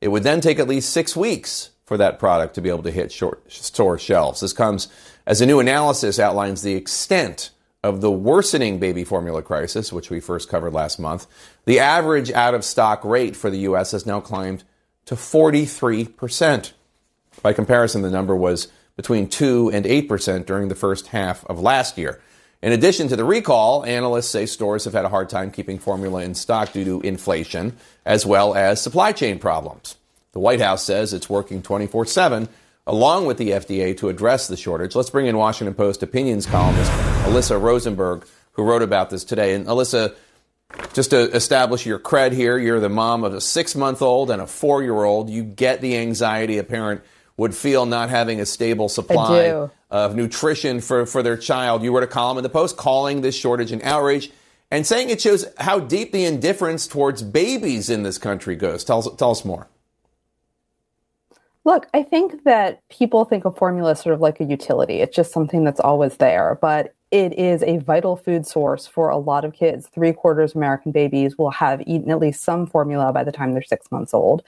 [0.00, 2.90] it would then take at least six weeks for that product to be able to
[2.90, 4.40] hit short, store shelves.
[4.40, 4.88] This comes
[5.26, 7.50] as a new analysis outlines the extent
[7.82, 11.26] of the worsening baby formula crisis, which we first covered last month,
[11.64, 13.90] the average out of stock rate for the U.S.
[13.90, 14.62] has now climbed
[15.06, 16.72] to 43%.
[17.42, 21.98] By comparison, the number was between 2 and 8% during the first half of last
[21.98, 22.20] year.
[22.62, 26.22] In addition to the recall, analysts say stores have had a hard time keeping formula
[26.22, 29.96] in stock due to inflation as well as supply chain problems.
[30.30, 32.48] The White House says it's working 24 7
[32.86, 34.94] along with the FDA to address the shortage.
[34.94, 36.90] Let's bring in Washington Post opinions columnist
[37.22, 39.54] Alyssa Rosenberg, who wrote about this today.
[39.54, 40.14] And Alyssa,
[40.92, 44.42] just to establish your cred here, you're the mom of a six month old and
[44.42, 45.30] a four year old.
[45.30, 47.02] You get the anxiety a parent
[47.36, 51.82] would feel not having a stable supply of nutrition for, for their child.
[51.82, 54.30] You wrote a column in the Post calling this shortage an outrage
[54.70, 58.84] and saying it shows how deep the indifference towards babies in this country goes.
[58.84, 59.68] Tell us, tell us more.
[61.64, 65.00] Look, I think that people think of formula sort of like a utility.
[65.00, 66.58] It's just something that's always there.
[66.60, 69.86] But it is a vital food source for a lot of kids.
[69.86, 73.52] Three quarters of American babies will have eaten at least some formula by the time
[73.52, 74.42] they're six months old.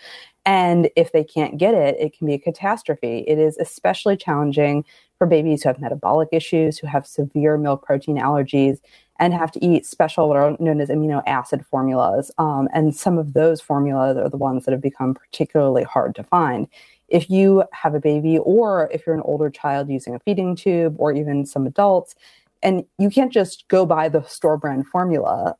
[0.44, 3.24] And if they can't get it, it can be a catastrophe.
[3.28, 4.84] It is especially challenging
[5.18, 8.80] for babies who have metabolic issues, who have severe milk protein allergies,
[9.20, 12.32] and have to eat special, what are known as amino acid formulas.
[12.38, 16.24] Um, and some of those formulas are the ones that have become particularly hard to
[16.24, 16.66] find.
[17.08, 20.96] If you have a baby, or if you're an older child using a feeding tube,
[20.98, 22.14] or even some adults,
[22.62, 25.54] and you can't just go buy the store brand formula.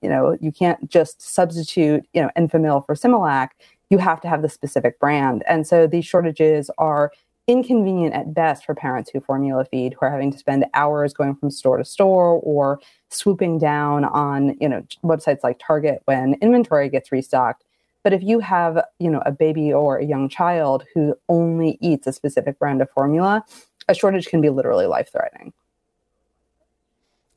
[0.00, 3.48] You know, you can't just substitute, you know, Enfamil for Similac.
[3.90, 5.42] You have to have the specific brand.
[5.48, 7.10] And so these shortages are
[7.46, 11.34] inconvenient at best for parents who formula feed, who are having to spend hours going
[11.34, 12.80] from store to store or
[13.10, 17.64] swooping down on, you know, websites like Target when inventory gets restocked.
[18.04, 22.06] But if you have, you know, a baby or a young child who only eats
[22.06, 23.44] a specific brand of formula,
[23.88, 25.52] a shortage can be literally life threatening.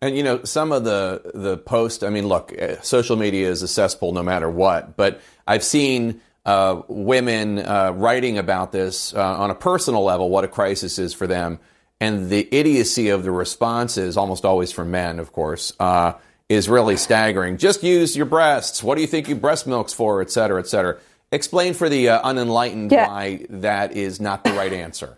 [0.02, 2.04] And you know, some of the the post.
[2.04, 4.96] I mean, look, uh, social media is a cesspool no matter what.
[4.96, 10.44] But I've seen uh, women uh, writing about this uh, on a personal level, what
[10.44, 11.60] a crisis is for them,
[12.00, 16.14] and the idiocy of the responses, almost always from men, of course, uh,
[16.50, 17.58] is really staggering.
[17.58, 18.82] Just use your breasts.
[18.82, 20.98] What do you think you breast milk's for, et cetera, et cetera.
[21.32, 23.08] Explain for the uh, unenlightened yeah.
[23.08, 25.18] why that is not the right answer.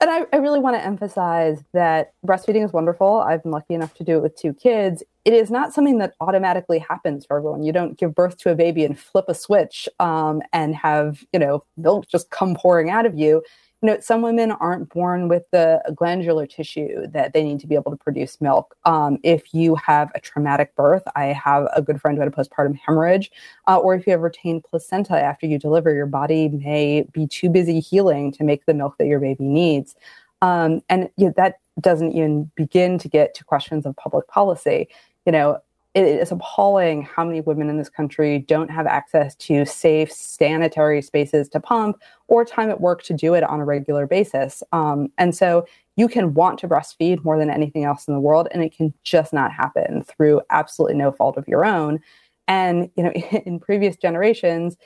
[0.00, 3.20] And I, I really want to emphasize that breastfeeding is wonderful.
[3.20, 5.02] I've been lucky enough to do it with two kids.
[5.26, 7.64] It is not something that automatically happens for everyone.
[7.64, 11.38] You don't give birth to a baby and flip a switch um, and have you
[11.38, 13.42] know milk just come pouring out of you
[13.82, 17.74] you know, some women aren't born with the glandular tissue that they need to be
[17.74, 18.76] able to produce milk.
[18.84, 22.36] Um, if you have a traumatic birth, I have a good friend who had a
[22.36, 23.30] postpartum hemorrhage,
[23.66, 27.48] uh, or if you have retained placenta after you deliver, your body may be too
[27.48, 29.94] busy healing to make the milk that your baby needs.
[30.42, 34.88] Um, and you know, that doesn't even begin to get to questions of public policy.
[35.24, 35.58] You know,
[35.94, 41.02] it is appalling how many women in this country don't have access to safe, sanitary
[41.02, 44.62] spaces to pump or time at work to do it on a regular basis.
[44.70, 48.46] Um, and so you can want to breastfeed more than anything else in the world,
[48.52, 52.00] and it can just not happen through absolutely no fault of your own.
[52.46, 53.10] And you know,
[53.44, 54.76] in previous generations,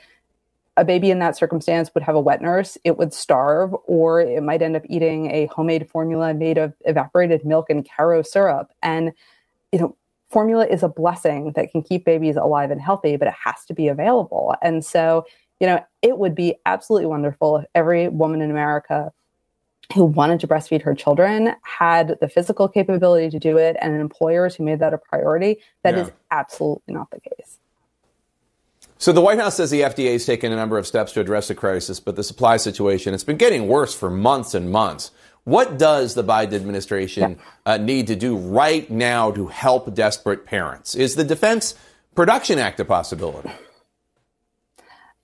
[0.77, 4.43] a baby in that circumstance would have a wet nurse, it would starve, or it
[4.43, 8.71] might end up eating a homemade formula made of evaporated milk and Karo syrup.
[8.81, 9.13] And
[9.71, 9.95] you know,
[10.29, 13.73] formula is a blessing that can keep babies alive and healthy, but it has to
[13.73, 14.55] be available.
[14.61, 15.25] And so,
[15.59, 19.11] you know, it would be absolutely wonderful if every woman in America
[19.93, 24.55] who wanted to breastfeed her children had the physical capability to do it and employers
[24.55, 25.57] who made that a priority.
[25.83, 26.03] That yeah.
[26.03, 27.59] is absolutely not the case.
[28.97, 31.49] So the White House says the FDA has taken a number of steps to address
[31.49, 35.11] the crisis, but the supply situation it's been getting worse for months and months.
[35.45, 40.95] What does the Biden administration uh, need to do right now to help desperate parents?
[40.95, 41.75] Is the Defense
[42.15, 43.51] Production Act a possibility?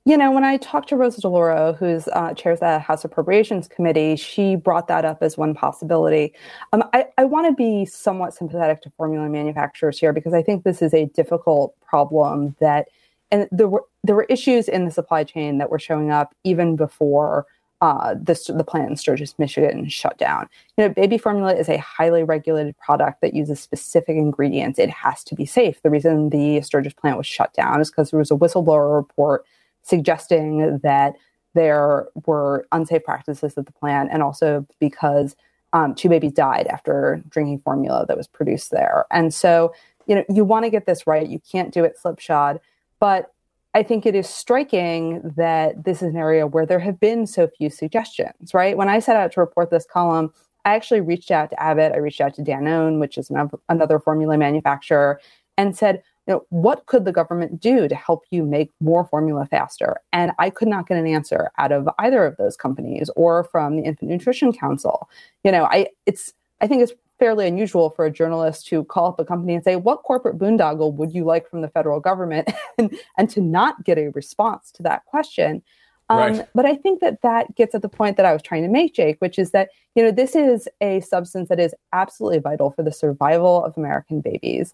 [0.05, 4.15] You know, when I talked to Rosa DeLauro, who's uh, chairs the House Appropriations Committee,
[4.15, 6.34] she brought that up as one possibility.
[6.71, 10.63] Um, I, I want to be somewhat sympathetic to formula manufacturers here because I think
[10.63, 12.89] this is a difficult problem that,
[13.31, 16.75] and there were there were issues in the supply chain that were showing up even
[16.75, 17.45] before
[17.81, 20.47] uh, the, the plant in Sturgis, Michigan shut down.
[20.77, 24.77] You know, baby formula is a highly regulated product that uses specific ingredients.
[24.77, 25.81] It has to be safe.
[25.81, 29.45] The reason the Sturgis plant was shut down is because there was a whistleblower report
[29.81, 31.15] suggesting that
[31.55, 35.35] there were unsafe practices at the plant, and also because
[35.73, 39.05] um, two babies died after drinking formula that was produced there.
[39.09, 39.73] And so,
[40.05, 41.27] you know, you want to get this right.
[41.27, 42.59] You can't do it slipshod,
[42.99, 43.33] but
[43.73, 47.47] I think it is striking that this is an area where there have been so
[47.47, 48.75] few suggestions, right?
[48.75, 50.34] When I set out to report this column,
[50.65, 53.31] I actually reached out to Abbott, I reached out to Danone, which is
[53.69, 55.19] another formula manufacturer,
[55.57, 59.47] and said, you know, what could the government do to help you make more formula
[59.47, 59.97] faster?
[60.13, 63.77] And I could not get an answer out of either of those companies or from
[63.77, 65.10] the Infant Nutrition Council.
[65.43, 69.19] You know, I it's I think it's fairly unusual for a journalist to call up
[69.19, 72.51] a company and say, What corporate boondoggle would you like from the federal government?
[72.79, 75.62] and, and to not get a response to that question.
[76.10, 76.47] Um, Right.
[76.55, 78.95] But I think that that gets at the point that I was trying to make,
[78.95, 82.81] Jake, which is that you know this is a substance that is absolutely vital for
[82.81, 84.73] the survival of American babies.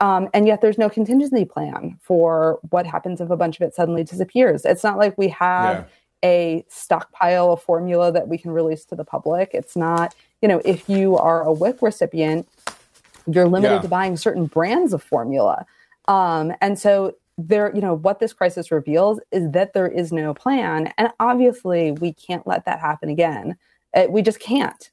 [0.00, 3.74] Um, and yet there's no contingency plan for what happens if a bunch of it
[3.74, 4.64] suddenly disappears.
[4.66, 5.88] It's not like we have
[6.22, 9.50] a stockpile of formula that we can release to the public.
[9.54, 12.48] It's not, you know, if you are a WIC recipient,
[13.26, 13.82] you're limited Yeah.
[13.82, 15.66] to buying certain brands of formula.
[16.08, 20.34] Um, and so there, you know, what this crisis reveals is that there is no
[20.34, 20.92] plan.
[20.98, 23.56] And obviously we can't let that happen again.
[23.94, 24.90] Uh, we just can't.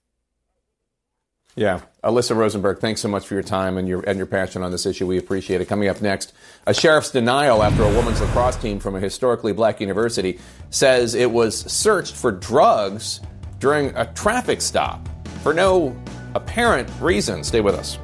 [1.56, 1.82] Yeah.
[2.04, 4.86] Alyssa Rosenberg, thanks so much for your time and your and your passion on this
[4.86, 5.08] issue.
[5.08, 5.66] We appreciate it.
[5.66, 6.34] Coming up next,
[6.68, 11.32] a sheriff's denial after a women's lacrosse team from a historically black university says it
[11.32, 13.22] was searched for drugs
[13.58, 15.10] during a traffic stop
[15.48, 15.96] for no
[16.36, 17.42] apparent reason.
[17.42, 17.98] Stay with us.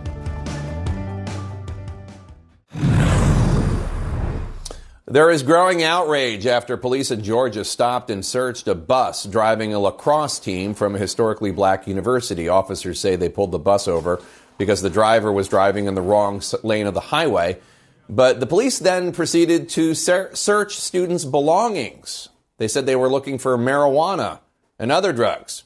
[5.06, 9.80] There is growing outrage after police in Georgia stopped and searched a bus driving a
[9.80, 12.48] lacrosse team from a historically black university.
[12.48, 14.22] Officers say they pulled the bus over
[14.58, 17.60] because the driver was driving in the wrong lane of the highway.
[18.08, 22.30] But the police then proceeded to ser- search students' belongings.
[22.58, 24.40] They said they were looking for marijuana
[24.80, 25.64] and other drugs.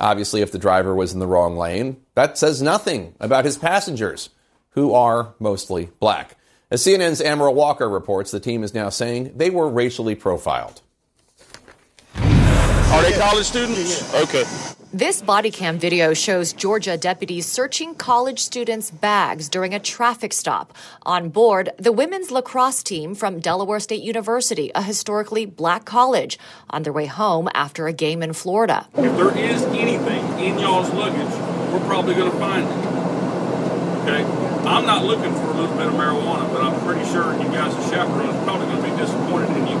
[0.00, 4.30] Obviously, if the driver was in the wrong lane, that says nothing about his passengers,
[4.70, 6.36] who are mostly black.
[6.70, 10.82] As CNN's Amara Walker reports, the team is now saying they were racially profiled.
[12.14, 14.14] Are they college students?
[14.14, 14.44] Okay.
[14.92, 20.72] This body cam video shows Georgia deputies searching college students' bags during a traffic stop.
[21.02, 26.38] On board, the women's lacrosse team from Delaware State University, a historically black college,
[26.70, 28.88] on their way home after a game in Florida.
[28.96, 31.36] If there is anything in y'all's luggage,
[31.70, 34.08] we're probably going to find it.
[34.08, 34.24] Okay?
[34.66, 37.74] I'm not looking for a little bit of marijuana, but I'm pretty sure you guys
[37.74, 39.76] as chaperones are probably going to be disappointed in you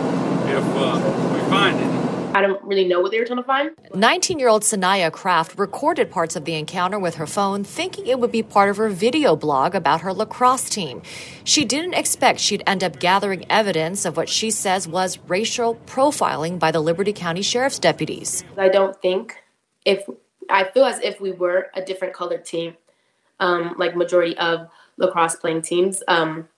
[0.54, 1.97] if uh, we find it.
[2.34, 3.70] I don't really know what they were trying to find.
[3.94, 8.20] 19 year old Sanaya Craft recorded parts of the encounter with her phone, thinking it
[8.20, 11.02] would be part of her video blog about her lacrosse team.
[11.44, 16.58] She didn't expect she'd end up gathering evidence of what she says was racial profiling
[16.58, 18.44] by the Liberty County Sheriff's deputies.
[18.56, 19.42] I don't think
[19.84, 20.04] if
[20.50, 22.76] I feel as if we were a different colored team,
[23.40, 26.48] um, like majority of lacrosse playing teams, um,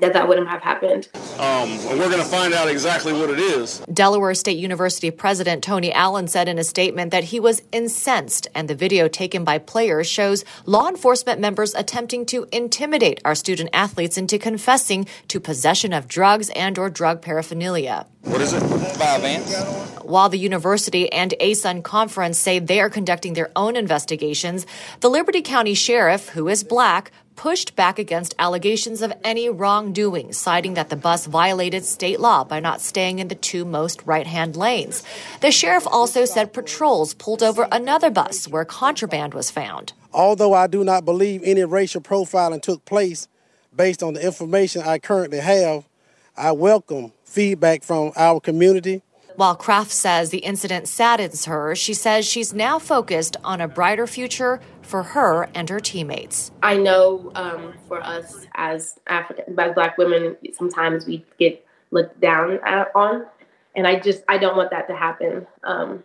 [0.00, 1.08] that that wouldn't have happened.
[1.38, 3.80] Um, we're going to find out exactly what it is.
[3.92, 8.68] Delaware State University President Tony Allen said in a statement that he was incensed, and
[8.68, 14.16] the video taken by players shows law enforcement members attempting to intimidate our student athletes
[14.16, 18.06] into confessing to possession of drugs and or drug paraphernalia.
[18.22, 18.60] What is it?
[18.60, 19.54] Five ants.
[20.02, 24.66] While the university and ASUN conference say they are conducting their own investigations,
[25.00, 27.10] the Liberty County Sheriff, who is black,
[27.42, 32.60] pushed back against allegations of any wrongdoing, citing that the bus violated state law by
[32.60, 35.02] not staying in the two most right hand lanes.
[35.40, 39.92] The sheriff also said patrols pulled over another bus where contraband was found.
[40.12, 43.26] Although I do not believe any racial profiling took place
[43.74, 45.88] based on the information I currently have,
[46.36, 49.02] I welcome feedback from our community.
[49.34, 54.06] While Craft says the incident saddens her, she says she's now focused on a brighter
[54.06, 56.50] future for her and her teammates.
[56.62, 62.58] I know um, for us as African as black women, sometimes we get looked down
[62.64, 63.26] at, on,
[63.74, 65.46] and I just I don't want that to happen.
[65.64, 66.02] Um,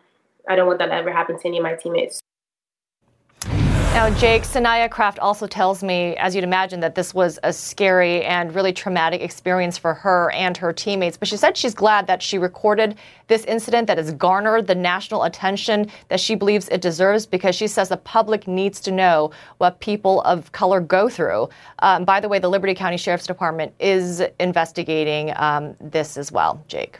[0.47, 2.21] I don't want that to ever happen to any of my teammates.
[3.93, 8.23] Now, Jake, Sanaya Craft also tells me, as you'd imagine, that this was a scary
[8.23, 11.17] and really traumatic experience for her and her teammates.
[11.17, 12.95] But she said she's glad that she recorded
[13.27, 17.65] this incident that has garnered the national attention that she believes it deserves because she
[17.67, 21.49] says the public needs to know what people of color go through.
[21.79, 26.63] Um, by the way, the Liberty County Sheriff's Department is investigating um, this as well,
[26.67, 26.99] Jake.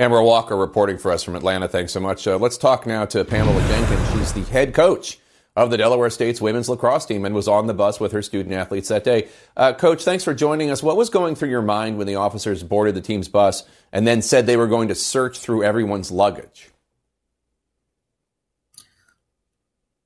[0.00, 1.68] Amara Walker reporting for us from Atlanta.
[1.68, 2.26] Thanks so much.
[2.26, 4.15] Uh, let's talk now to Pamela Jenkins.
[4.32, 5.18] The head coach
[5.56, 8.54] of the Delaware State's women's lacrosse team and was on the bus with her student
[8.54, 9.28] athletes that day.
[9.56, 10.82] Uh, coach, thanks for joining us.
[10.82, 14.20] What was going through your mind when the officers boarded the team's bus and then
[14.20, 16.70] said they were going to search through everyone's luggage?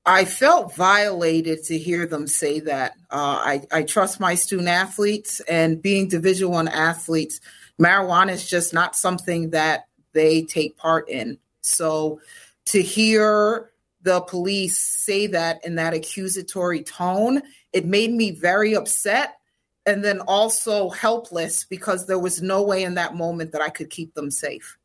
[0.05, 2.93] I felt violated to hear them say that.
[3.11, 7.39] Uh, I, I trust my student athletes, and being Division One athletes,
[7.79, 11.37] marijuana is just not something that they take part in.
[11.61, 12.19] So,
[12.65, 13.70] to hear
[14.03, 17.41] the police say that in that accusatory tone,
[17.73, 19.37] it made me very upset,
[19.85, 23.89] and then also helpless because there was no way in that moment that I could
[23.89, 24.77] keep them safe.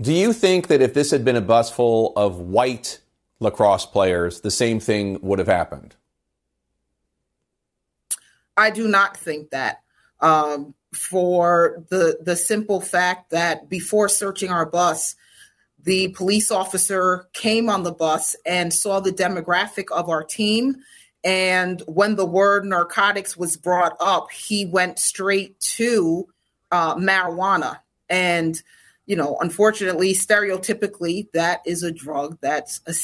[0.00, 3.00] Do you think that if this had been a bus full of white
[3.38, 5.94] lacrosse players, the same thing would have happened?
[8.56, 9.82] I do not think that.
[10.20, 15.14] Um, for the the simple fact that before searching our bus,
[15.84, 20.76] the police officer came on the bus and saw the demographic of our team.
[21.24, 26.26] And when the word narcotics was brought up, he went straight to
[26.70, 27.78] uh, marijuana.
[28.08, 28.62] And,
[29.06, 32.94] you know, unfortunately, stereotypically, that is a drug that's a,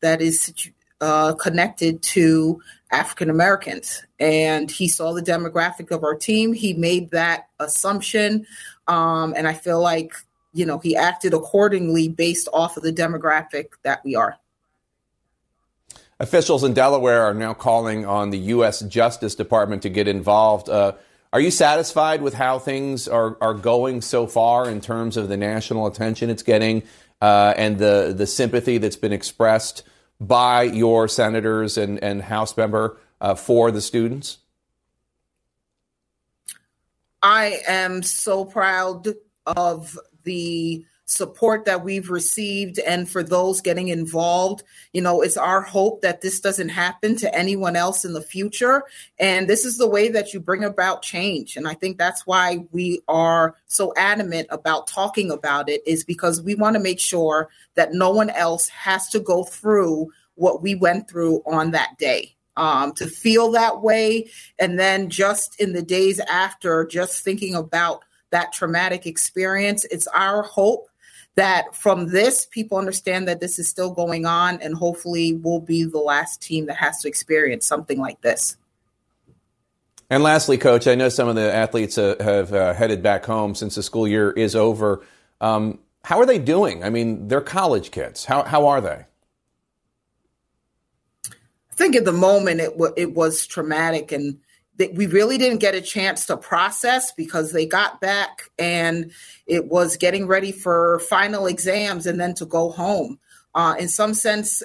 [0.00, 0.52] that is
[1.00, 4.04] uh, connected to African Americans.
[4.18, 6.52] And he saw the demographic of our team.
[6.52, 8.46] He made that assumption.
[8.86, 10.12] Um, and I feel like,
[10.58, 14.36] you know, he acted accordingly based off of the demographic that we are.
[16.18, 18.80] Officials in Delaware are now calling on the U.S.
[18.80, 20.68] Justice Department to get involved.
[20.68, 20.94] Uh,
[21.32, 25.36] are you satisfied with how things are, are going so far in terms of the
[25.36, 26.82] national attention it's getting
[27.22, 29.84] uh, and the, the sympathy that's been expressed
[30.20, 34.38] by your senators and, and House member uh, for the students?
[37.22, 39.06] I am so proud
[39.46, 39.96] of
[40.28, 44.62] the support that we've received and for those getting involved.
[44.92, 48.82] You know it's our hope that this doesn't happen to anyone else in the future.
[49.18, 51.56] And this is the way that you bring about change.
[51.56, 56.42] And i think that's why we are so adamant about talking about it is because
[56.42, 60.74] we want to make sure that no one else has to go through what we
[60.74, 64.28] went through on that day um, to feel that way.
[64.58, 70.42] And then just in the days after just thinking about that traumatic experience it's our
[70.42, 70.88] hope
[71.38, 75.84] that from this, people understand that this is still going on, and hopefully, we'll be
[75.84, 78.56] the last team that has to experience something like this.
[80.10, 83.54] And lastly, Coach, I know some of the athletes uh, have uh, headed back home
[83.54, 85.06] since the school year is over.
[85.40, 86.82] Um, how are they doing?
[86.82, 88.24] I mean, they're college kids.
[88.24, 89.04] How, how are they?
[91.30, 94.40] I think at the moment it, w- it was traumatic and
[94.78, 99.10] that we really didn't get a chance to process because they got back and
[99.46, 103.18] it was getting ready for final exams and then to go home.
[103.54, 104.62] Uh, in some sense,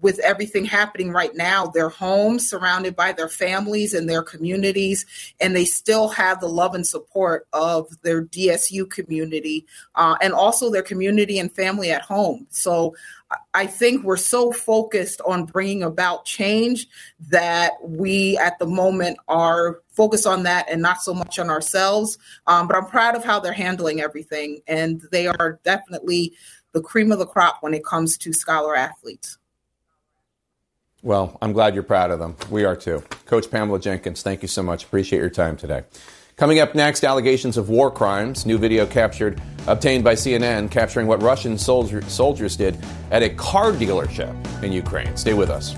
[0.00, 5.06] with everything happening right now, they're home surrounded by their families and their communities,
[5.40, 10.70] and they still have the love and support of their DSU community uh, and also
[10.70, 12.46] their community and family at home.
[12.50, 12.94] So
[13.54, 16.86] I think we're so focused on bringing about change
[17.28, 22.18] that we at the moment are focused on that and not so much on ourselves.
[22.46, 26.34] Um, but I'm proud of how they're handling everything, and they are definitely
[26.72, 29.38] the cream of the crop when it comes to scholar athletes.
[31.02, 32.34] Well, I'm glad you're proud of them.
[32.50, 33.02] We are too.
[33.26, 34.84] Coach Pamela Jenkins, thank you so much.
[34.84, 35.84] Appreciate your time today.
[36.36, 38.44] Coming up next, allegations of war crimes.
[38.44, 42.76] New video captured, obtained by CNN, capturing what Russian soldier, soldiers did
[43.12, 45.16] at a car dealership in Ukraine.
[45.16, 45.76] Stay with us.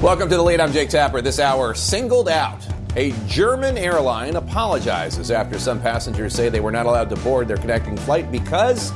[0.00, 0.60] Welcome to the lead.
[0.60, 1.20] I'm Jake Tapper.
[1.20, 2.66] This hour, singled out.
[2.96, 7.58] A German airline apologizes after some passengers say they were not allowed to board their
[7.58, 8.94] connecting flight because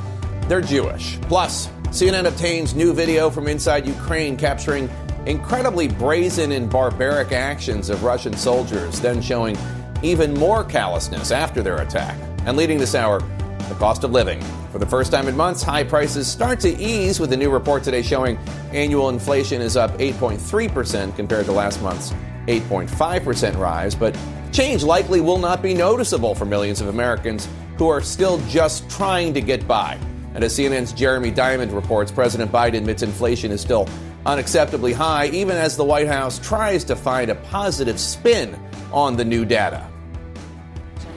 [0.48, 1.20] they're Jewish.
[1.22, 4.88] Plus, CNN obtains new video from inside Ukraine capturing
[5.26, 9.56] incredibly brazen and barbaric actions of Russian soldiers, then showing
[10.02, 12.18] even more callousness after their attack.
[12.44, 13.20] And leading this hour,
[13.68, 14.40] the cost of living.
[14.72, 17.84] For the first time in months, high prices start to ease with a new report
[17.84, 18.36] today showing
[18.72, 22.12] annual inflation is up 8.3% compared to last month's
[22.46, 24.18] 8.5% rise, but
[24.50, 27.48] change likely will not be noticeable for millions of Americans
[27.78, 29.98] who are still just trying to get by.
[30.34, 33.86] And as CNN's Jeremy Diamond reports, President Biden admits inflation is still
[34.24, 38.58] unacceptably high, even as the White House tries to find a positive spin
[38.92, 39.86] on the new data.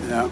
[0.07, 0.29] Yeah.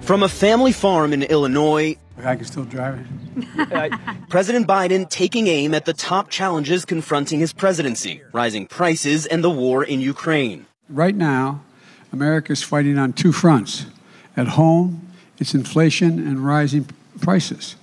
[0.00, 3.92] From a family farm in Illinois, I can still drive it.
[4.28, 9.50] President Biden taking aim at the top challenges confronting his presidency rising prices and the
[9.50, 10.66] war in Ukraine.
[10.88, 11.62] Right now,
[12.12, 13.86] America is fighting on two fronts.
[14.36, 15.08] At home,
[15.38, 16.86] it's inflation and rising
[17.22, 17.76] prices.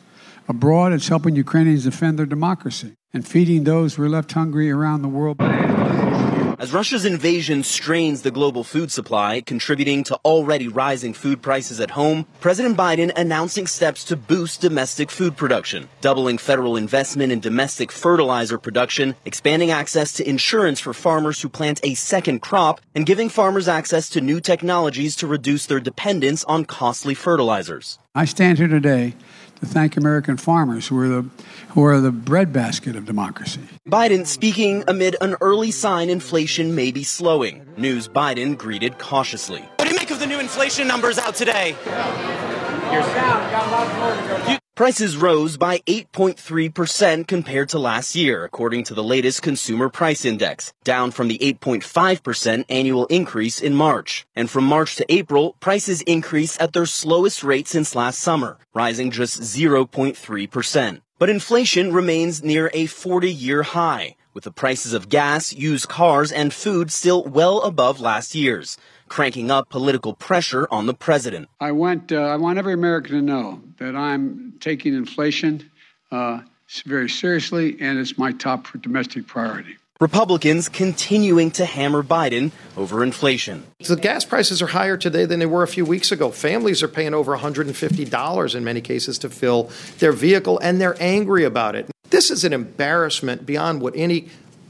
[0.47, 5.01] Abroad, it's helping Ukrainians defend their democracy and feeding those who are left hungry around
[5.01, 5.37] the world.
[6.59, 11.91] As Russia's invasion strains the global food supply, contributing to already rising food prices at
[11.91, 17.93] home, President Biden announcing steps to boost domestic food production, doubling federal investment in domestic
[17.93, 23.29] fertilizer production, expanding access to insurance for farmers who plant a second crop, and giving
[23.29, 27.99] farmers access to new technologies to reduce their dependence on costly fertilizers.
[28.13, 29.15] I stand here today
[29.59, 31.29] to thank American farmers who are the
[31.69, 33.61] who are the breadbasket of democracy.
[33.87, 37.65] Biden speaking amid an early sign inflation may be slowing.
[37.77, 39.61] News Biden greeted cautiously.
[39.61, 41.75] What do you make of the new inflation numbers out today?
[44.79, 50.71] Prices rose by 8.3% compared to last year, according to the latest Consumer Price Index,
[50.85, 54.25] down from the 8.5% annual increase in March.
[54.37, 59.11] And from March to April, prices increased at their slowest rate since last summer, rising
[59.11, 61.01] just 0.3%.
[61.17, 66.31] But inflation remains near a 40 year high, with the prices of gas, used cars,
[66.31, 68.77] and food still well above last year's
[69.09, 71.49] cranking up political pressure on the president.
[71.59, 75.69] I want, uh, I want every American to know that I'm taking inflation
[76.11, 76.41] uh,
[76.85, 79.77] very seriously, and it's my top domestic priority.
[79.99, 83.65] Republicans continuing to hammer Biden over inflation.
[83.79, 86.31] The gas prices are higher today than they were a few weeks ago.
[86.31, 91.43] Families are paying over $150 in many cases to fill their vehicle, and they're angry
[91.43, 91.89] about it.
[92.11, 94.29] This is an embarrassment beyond what any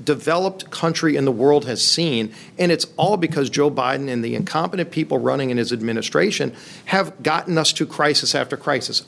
[0.09, 2.33] developed country in the world has seen.
[2.57, 6.55] And it's all because Joe Biden and the incompetent people running in his administration
[6.85, 9.03] have gotten us to crisis after crisis.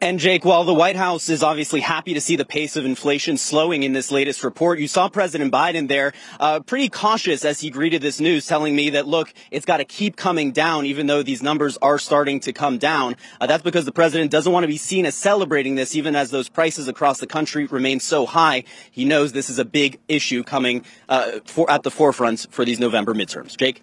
[0.00, 3.36] And Jake, while the White House is obviously happy to see the pace of inflation
[3.36, 7.68] slowing in this latest report, you saw President Biden there uh, pretty cautious as he
[7.68, 11.24] greeted this news, telling me that, look, it's got to keep coming down, even though
[11.24, 13.16] these numbers are starting to come down.
[13.40, 16.30] Uh, that's because the president doesn't want to be seen as celebrating this, even as
[16.30, 18.62] those prices across the country remain so high.
[18.92, 22.78] He knows this is a big issue coming uh, for, at the forefront for these
[22.78, 23.56] November midterms.
[23.56, 23.82] Jake?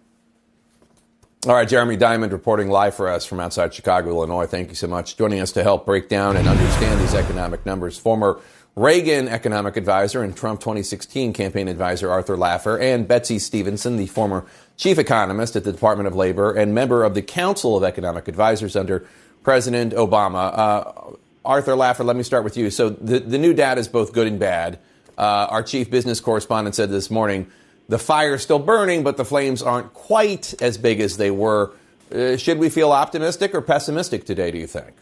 [1.47, 4.47] All right, Jeremy Diamond reporting live for us from outside Chicago, Illinois.
[4.47, 5.15] Thank you so much.
[5.15, 8.41] Joining us to help break down and understand these economic numbers, former
[8.75, 14.43] Reagan economic advisor and Trump 2016 campaign advisor Arthur Laffer, and Betsey Stevenson, the former
[14.75, 18.75] chief economist at the Department of Labor and member of the Council of Economic Advisors
[18.75, 19.05] under
[19.43, 20.51] President Obama.
[20.57, 21.15] Uh,
[21.45, 22.71] Arthur Laffer, let me start with you.
[22.71, 24.79] So the, the new data is both good and bad.
[25.15, 27.51] Uh, our chief business correspondent said this morning
[27.87, 31.73] the fire's still burning, but the flames aren't quite as big as they were.
[32.13, 34.93] Uh, should we feel optimistic or pessimistic today, do you think?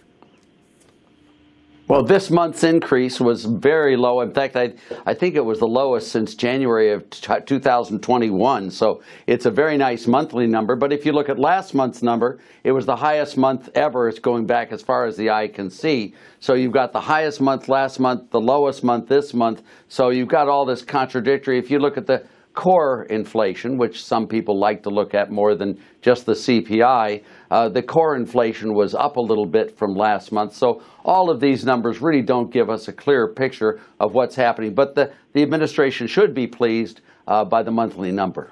[1.86, 4.22] Well, this month's increase was very low.
[4.22, 4.74] In fact, I,
[5.06, 8.72] I think it was the lowest since January of t- 2021.
[8.72, 10.78] So it's a very nice monthly number.
[10.78, 14.08] But if you look at last month's number, it was the highest month ever.
[14.08, 16.16] It's going back as far as the eye can see.
[16.40, 19.62] So you've got the highest month last month, the lowest month this month.
[19.90, 21.60] So you've got all this contradictory.
[21.60, 25.56] If you look at the core inflation, which some people like to look at more
[25.56, 30.32] than just the CPI, uh, the core inflation was up a little bit from last
[30.32, 30.56] month.
[30.56, 34.74] So all of these numbers really don't give us a clear picture of what's happening.
[34.74, 38.52] But the, the administration should be pleased uh, by the monthly number.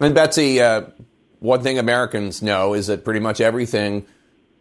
[0.00, 0.82] And Betsey, uh,
[1.40, 4.06] one thing Americans know is that pretty much everything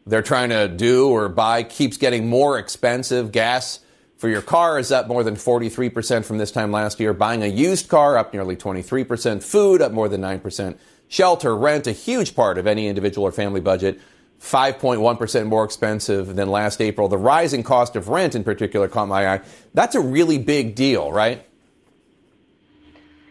[0.05, 3.32] they're trying to do or buy keeps getting more expensive.
[3.32, 3.82] Gas
[4.18, 7.13] for your car is up more than 43% from this time last year.
[7.13, 9.43] Buying a used car up nearly 23%.
[9.43, 10.78] Food up more than 9%.
[11.07, 14.01] Shelter, rent, a huge part of any individual or family budget.
[14.41, 17.07] 5.1% more expensive than last April.
[17.07, 19.41] The rising cost of rent, in particular, caught my eye.
[19.74, 21.43] That's a really big deal, right?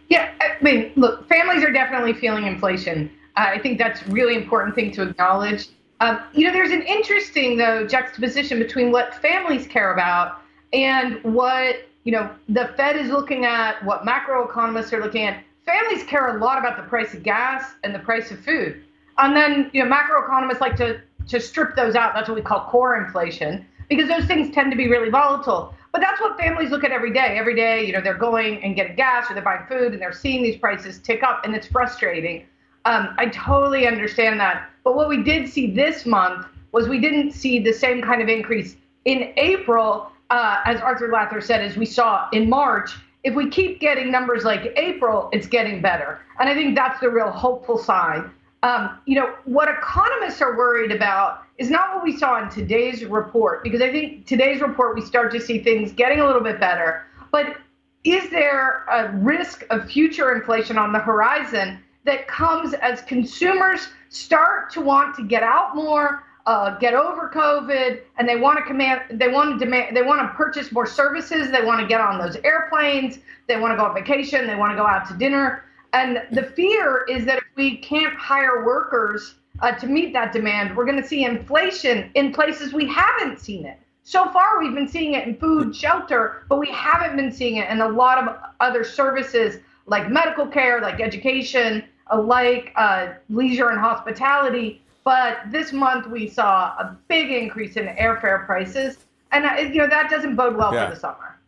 [0.09, 3.11] Yeah, I mean, look, families are definitely feeling inflation.
[3.37, 5.69] Uh, I think that's a really important thing to acknowledge.
[6.01, 11.77] Um, you know, there's an interesting, though, juxtaposition between what families care about and what
[12.05, 15.43] you know the Fed is looking at, what macroeconomists are looking at.
[15.65, 18.85] Families care a lot about the price of gas and the price of food,
[19.19, 22.15] and then you know macroeconomists like to to strip those out.
[22.15, 25.75] That's what we call core inflation because those things tend to be really volatile.
[25.93, 27.39] But that's what families look at every day.
[27.39, 30.13] Every day, you know, they're going and getting gas or they're buying food and they're
[30.13, 32.47] seeing these prices tick up, and it's frustrating.
[32.85, 34.71] Um, I totally understand that.
[34.85, 38.29] But what we did see this month was we didn't see the same kind of
[38.29, 42.91] increase in April uh, as Arthur Laffer said, as we saw in March,
[43.25, 46.21] if we keep getting numbers like April, it's getting better.
[46.39, 48.31] And I think that's the real hopeful sign.
[48.63, 53.05] Um, you know, what economists are worried about is not what we saw in today's
[53.05, 56.61] report, because I think today's report we start to see things getting a little bit
[56.61, 57.07] better.
[57.33, 57.57] But
[58.05, 64.71] is there a risk of future inflation on the horizon that comes as consumers start
[64.71, 69.03] to want to get out more, uh, get over COVID, and they want to command,
[69.11, 71.51] they want to demand, they want to purchase more services.
[71.51, 73.19] They want to get on those airplanes.
[73.49, 74.47] They want to go on vacation.
[74.47, 75.65] They want to go out to dinner.
[75.93, 80.77] And the fear is that if we can't hire workers uh, to meet that demand,
[80.77, 83.79] we're going to see inflation in places we haven't seen it.
[84.05, 87.69] So far, we've been seeing it in food, shelter, but we haven't been seeing it
[87.71, 91.83] in a lot of other services like medical care, like education,
[92.13, 94.81] uh, like uh, leisure and hospitality.
[95.07, 98.99] But this month we saw a big increase in airfare prices,
[99.31, 100.89] and uh, you know that doesn't bode well yeah.
[100.89, 101.39] for the summer.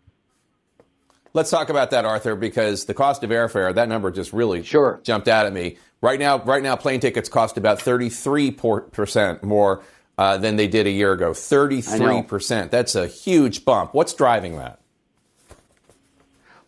[1.35, 5.01] Let's talk about that, Arthur, because the cost of airfare, that number just really sure.
[5.03, 5.77] jumped out at me.
[6.01, 9.83] Right now, right now, plane tickets cost about 33% more
[10.17, 11.33] uh, than they did a year ago.
[11.33, 12.71] 33%.
[12.71, 13.93] That's a huge bump.
[13.93, 14.79] What's driving that?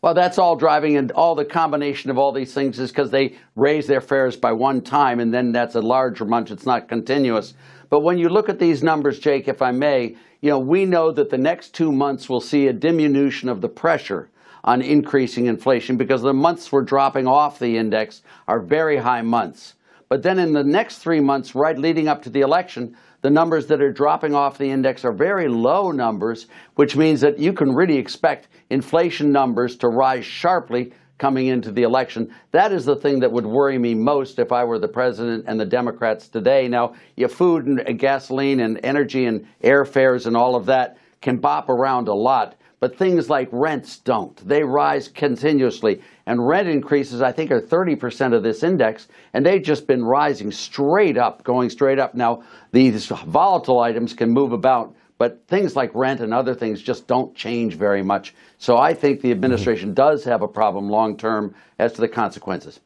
[0.02, 3.36] Well, that's all driving, and all the combination of all these things is because they
[3.54, 6.50] raise their fares by one time, and then that's a larger bunch.
[6.50, 7.52] It's not continuous.
[7.90, 11.12] But when you look at these numbers, Jake, if I may, you know, we know
[11.12, 14.30] that the next two months will see a diminution of the pressure
[14.64, 19.74] on increasing inflation because the months we're dropping off the index are very high months.
[20.08, 23.66] But then in the next three months, right leading up to the election, the numbers
[23.66, 26.46] that are dropping off the index are very low numbers,
[26.76, 31.82] which means that you can really expect inflation numbers to rise sharply coming into the
[31.82, 32.34] election.
[32.50, 35.60] That is the thing that would worry me most if I were the president and
[35.60, 36.66] the Democrats today.
[36.66, 41.68] Now, your food and gasoline and energy and airfares and all of that can bop
[41.68, 44.36] around a lot, but things like rents don't.
[44.48, 46.00] They rise continuously.
[46.30, 50.52] And rent increases, I think, are 30% of this index, and they've just been rising
[50.52, 52.14] straight up, going straight up.
[52.14, 57.08] Now, these volatile items can move about, but things like rent and other things just
[57.08, 58.32] don't change very much.
[58.58, 59.94] So I think the administration mm-hmm.
[59.94, 62.78] does have a problem long term as to the consequences.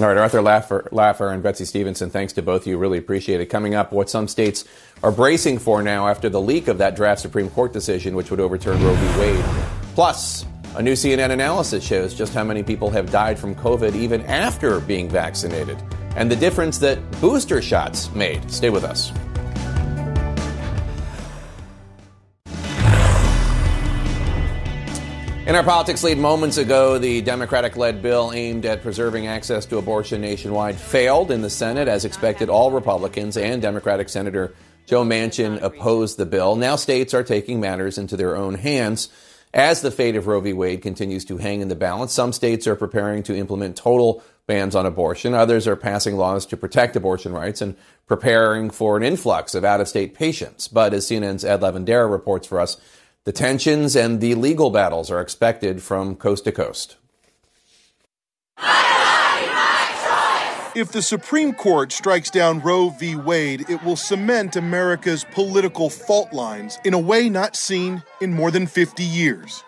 [0.00, 2.78] All right, Arthur Laffer, Laffer and Betsey Stevenson, thanks to both of you.
[2.78, 3.46] Really appreciate it.
[3.46, 4.64] Coming up, what some states
[5.02, 8.40] are bracing for now after the leak of that draft Supreme Court decision, which would
[8.40, 9.20] overturn Roe v.
[9.20, 9.44] Wade.
[9.94, 10.46] Plus,
[10.76, 14.78] a new CNN analysis shows just how many people have died from COVID even after
[14.80, 15.82] being vaccinated,
[16.16, 18.50] and the difference that booster shots made.
[18.50, 19.10] Stay with us.
[25.46, 29.78] In our politics lead moments ago, the Democratic led bill aimed at preserving access to
[29.78, 31.88] abortion nationwide failed in the Senate.
[31.88, 34.54] As expected, all Republicans and Democratic Senator
[34.84, 36.56] Joe Manchin opposed the bill.
[36.56, 39.08] Now states are taking matters into their own hands.
[39.56, 40.52] As the fate of Roe v.
[40.52, 44.76] Wade continues to hang in the balance, some states are preparing to implement total bans
[44.76, 45.32] on abortion.
[45.32, 47.74] Others are passing laws to protect abortion rights and
[48.06, 50.68] preparing for an influx of out of state patients.
[50.68, 52.76] But as CNN's Ed Lavandera reports for us,
[53.24, 56.96] the tensions and the legal battles are expected from coast to coast.
[60.76, 63.16] If the Supreme Court strikes down Roe v.
[63.16, 68.50] Wade, it will cement America's political fault lines in a way not seen in more
[68.50, 69.62] than 50 years.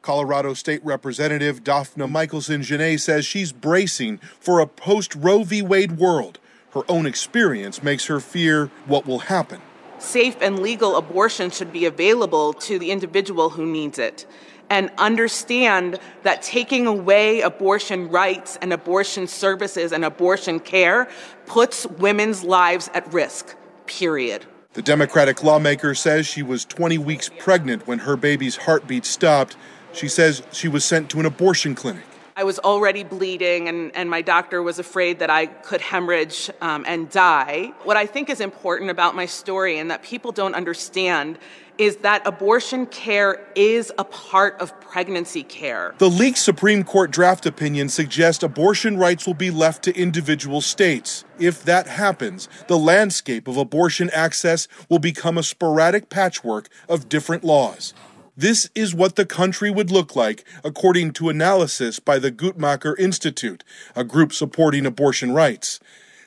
[0.00, 5.60] Colorado State Representative Dafna Michaelson Jenet says she's bracing for a post Roe v.
[5.60, 6.38] Wade world.
[6.72, 9.60] Her own experience makes her fear what will happen
[10.04, 14.26] safe and legal abortion should be available to the individual who needs it.
[14.70, 21.08] And understand that taking away abortion rights and abortion services and abortion care
[21.46, 23.56] puts women's lives at risk,
[23.86, 24.46] period.
[24.72, 29.56] The Democratic lawmaker says she was 20 weeks pregnant when her baby's heartbeat stopped.
[29.92, 32.02] She says she was sent to an abortion clinic.
[32.36, 36.84] I was already bleeding, and, and my doctor was afraid that I could hemorrhage um,
[36.88, 37.72] and die.
[37.84, 41.38] What I think is important about my story and that people don't understand
[41.78, 45.94] is that abortion care is a part of pregnancy care.
[45.98, 51.24] The leaked Supreme Court draft opinion suggests abortion rights will be left to individual states.
[51.38, 57.44] If that happens, the landscape of abortion access will become a sporadic patchwork of different
[57.44, 57.92] laws.
[58.36, 63.62] This is what the country would look like, according to analysis by the Guttmacher Institute,
[63.94, 65.78] a group supporting abortion rights.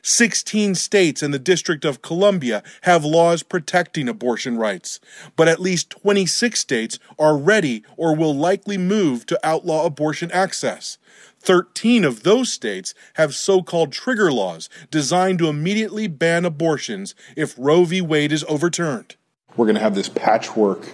[0.07, 5.01] 16 states and the District of Columbia have laws protecting abortion rights,
[5.35, 10.97] but at least 26 states are ready or will likely move to outlaw abortion access.
[11.41, 17.53] 13 of those states have so called trigger laws designed to immediately ban abortions if
[17.57, 17.99] Roe v.
[17.99, 19.17] Wade is overturned.
[19.57, 20.87] We're going to have this patchwork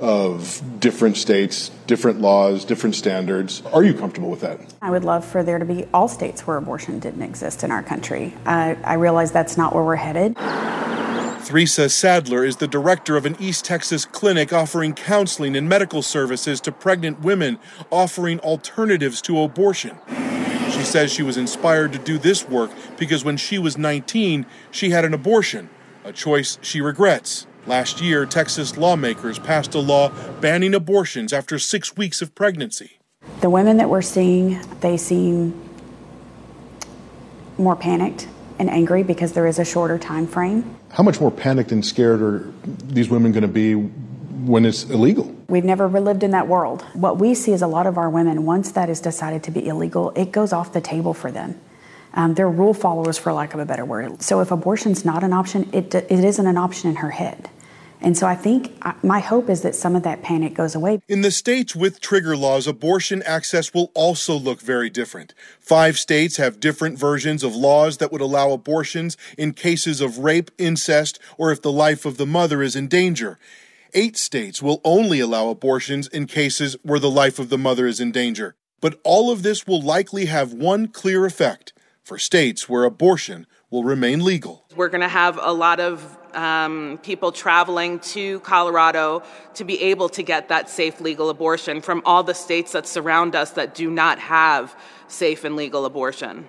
[0.00, 3.62] of different states, different laws, different standards.
[3.72, 4.58] Are you comfortable with that?
[4.80, 7.82] I would love for there to be all states where abortion didn't exist in our
[7.82, 8.34] country.
[8.46, 10.36] I, I realize that's not where we're headed.
[11.44, 16.60] Theresa Sadler is the director of an East Texas clinic offering counseling and medical services
[16.62, 17.58] to pregnant women,
[17.90, 19.98] offering alternatives to abortion.
[20.70, 24.90] She says she was inspired to do this work because when she was 19, she
[24.90, 25.68] had an abortion,
[26.04, 27.46] a choice she regrets.
[27.70, 30.10] Last year, Texas lawmakers passed a law
[30.40, 32.98] banning abortions after six weeks of pregnancy.
[33.42, 35.54] The women that we're seeing, they seem
[37.58, 38.26] more panicked
[38.58, 40.74] and angry because there is a shorter time frame.
[40.90, 45.32] How much more panicked and scared are these women going to be when it's illegal?
[45.46, 46.82] We've never lived in that world.
[46.94, 49.68] What we see is a lot of our women, once that is decided to be
[49.68, 51.60] illegal, it goes off the table for them.
[52.14, 54.22] Um, they're rule followers, for lack of a better word.
[54.22, 57.48] So if abortion's not an option, it, it isn't an option in her head.
[58.02, 61.00] And so I think uh, my hope is that some of that panic goes away.
[61.08, 65.34] In the states with trigger laws, abortion access will also look very different.
[65.60, 70.50] Five states have different versions of laws that would allow abortions in cases of rape,
[70.56, 73.38] incest, or if the life of the mother is in danger.
[73.92, 78.00] Eight states will only allow abortions in cases where the life of the mother is
[78.00, 78.54] in danger.
[78.80, 81.72] But all of this will likely have one clear effect
[82.02, 84.59] for states where abortion will remain legal.
[84.76, 90.08] We're going to have a lot of um, people traveling to Colorado to be able
[90.10, 93.90] to get that safe legal abortion from all the states that surround us that do
[93.90, 94.76] not have
[95.08, 96.48] safe and legal abortion.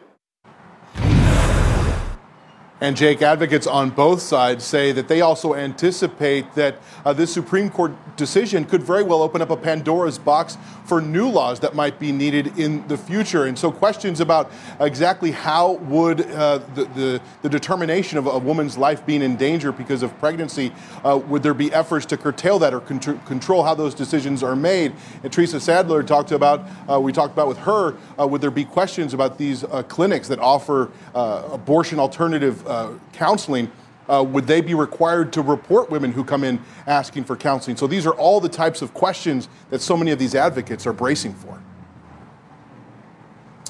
[2.81, 7.69] And Jake, advocates on both sides say that they also anticipate that uh, this Supreme
[7.69, 11.99] Court decision could very well open up a Pandora's box for new laws that might
[11.99, 13.45] be needed in the future.
[13.45, 18.79] And so, questions about exactly how would uh, the, the, the, determination of a woman's
[18.79, 20.71] life being in danger because of pregnancy,
[21.03, 24.55] uh, would there be efforts to curtail that or con- control how those decisions are
[24.55, 24.93] made?
[25.23, 28.65] And Teresa Sadler talked about, uh, we talked about with her, uh, would there be
[28.65, 32.65] questions about these uh, clinics that offer abortion alternative
[33.13, 33.71] counseling,
[34.09, 37.77] uh, would they be required to report women who come in asking for counseling?
[37.77, 40.93] So these are all the types of questions that so many of these advocates are
[40.93, 41.61] bracing for.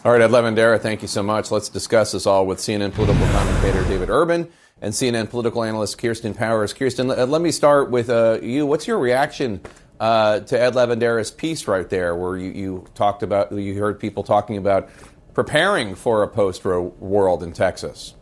[0.04, 1.52] All right, Ed Lavandera, thank you so much.
[1.52, 4.50] Let's discuss this all with CNN political commentator David Urban
[4.82, 6.74] and CNN political analyst Kirsten Powers.
[6.74, 8.66] Kirsten, let me start with uh, you.
[8.66, 9.62] What's your reaction
[10.00, 14.24] uh, to Ed Lavandera's piece right there, where you, you, talked about, you heard people
[14.24, 14.90] talking about
[15.36, 18.16] preparing for a post-Roe world in Texas?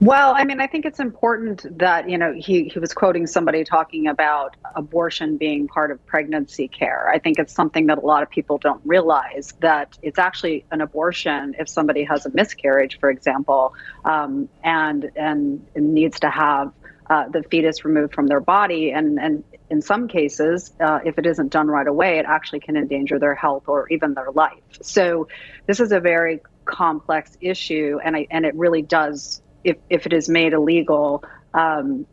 [0.00, 3.64] Well, I mean, I think it's important that, you know, he, he was quoting somebody
[3.64, 7.08] talking about abortion being part of pregnancy care.
[7.08, 10.82] I think it's something that a lot of people don't realize that it's actually an
[10.82, 13.74] abortion if somebody has a miscarriage, for example,
[14.04, 16.72] um, and, and needs to have
[17.10, 18.92] uh, the fetus removed from their body.
[18.92, 22.76] And, and in some cases, uh, if it isn't done right away, it actually can
[22.76, 24.62] endanger their health or even their life.
[24.80, 25.26] So
[25.66, 30.12] this is a very complex issue, and I, and it really does if, if it
[30.12, 31.22] is made illegal,
[31.54, 32.06] um,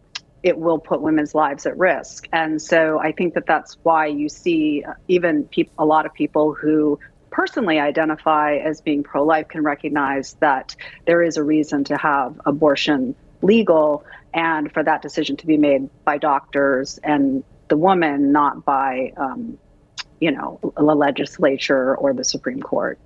[0.44, 2.28] it will put women's lives at risk.
[2.32, 6.54] And so I think that that's why you see even pe- a lot of people
[6.54, 7.00] who
[7.32, 10.76] personally identify as being pro life can recognize that
[11.06, 15.90] there is a reason to have abortion legal and for that decision to be made
[16.04, 19.58] by doctors and the woman, not by, um,
[20.20, 23.00] you know, the legislature or the Supreme Court.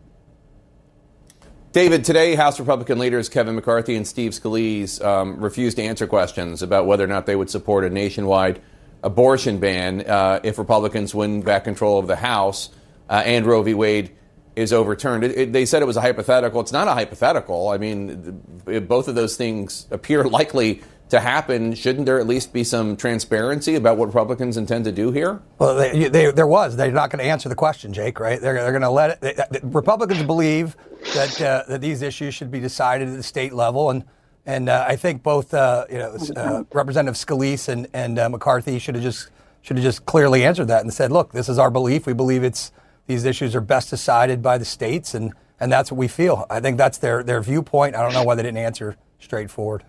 [1.72, 6.64] David, today House Republican leaders Kevin McCarthy and Steve Scalise um, refused to answer questions
[6.64, 8.60] about whether or not they would support a nationwide
[9.04, 12.70] abortion ban uh, if Republicans win back control of the House
[13.08, 13.76] uh, and Roe v.
[13.76, 14.10] Wade
[14.56, 15.24] is overturned.
[15.24, 16.60] It, it, they said it was a hypothetical.
[16.60, 17.70] It's not a hypothetical.
[17.70, 18.42] I mean,
[18.88, 23.76] both of those things appear likely to happen, shouldn't there at least be some transparency
[23.76, 25.42] about what Republicans intend to do here?
[25.58, 26.76] Well, they, they, there was.
[26.76, 28.20] They're not going to answer the question, Jake.
[28.20, 28.40] Right?
[28.40, 29.52] They're, they're going to let it.
[29.52, 30.78] They, Republicans believe
[31.14, 34.04] that uh, that these issues should be decided at the state level, and
[34.46, 38.78] and uh, I think both uh, you know uh, Representative Scalise and and uh, McCarthy
[38.80, 39.30] should have just
[39.62, 42.06] should have just clearly answered that and said, look, this is our belief.
[42.06, 42.72] We believe it's
[43.08, 46.46] these issues are best decided by the states, and and that's what we feel.
[46.50, 47.96] I think that's their their viewpoint.
[47.96, 49.84] I don't know why they didn't answer straightforward.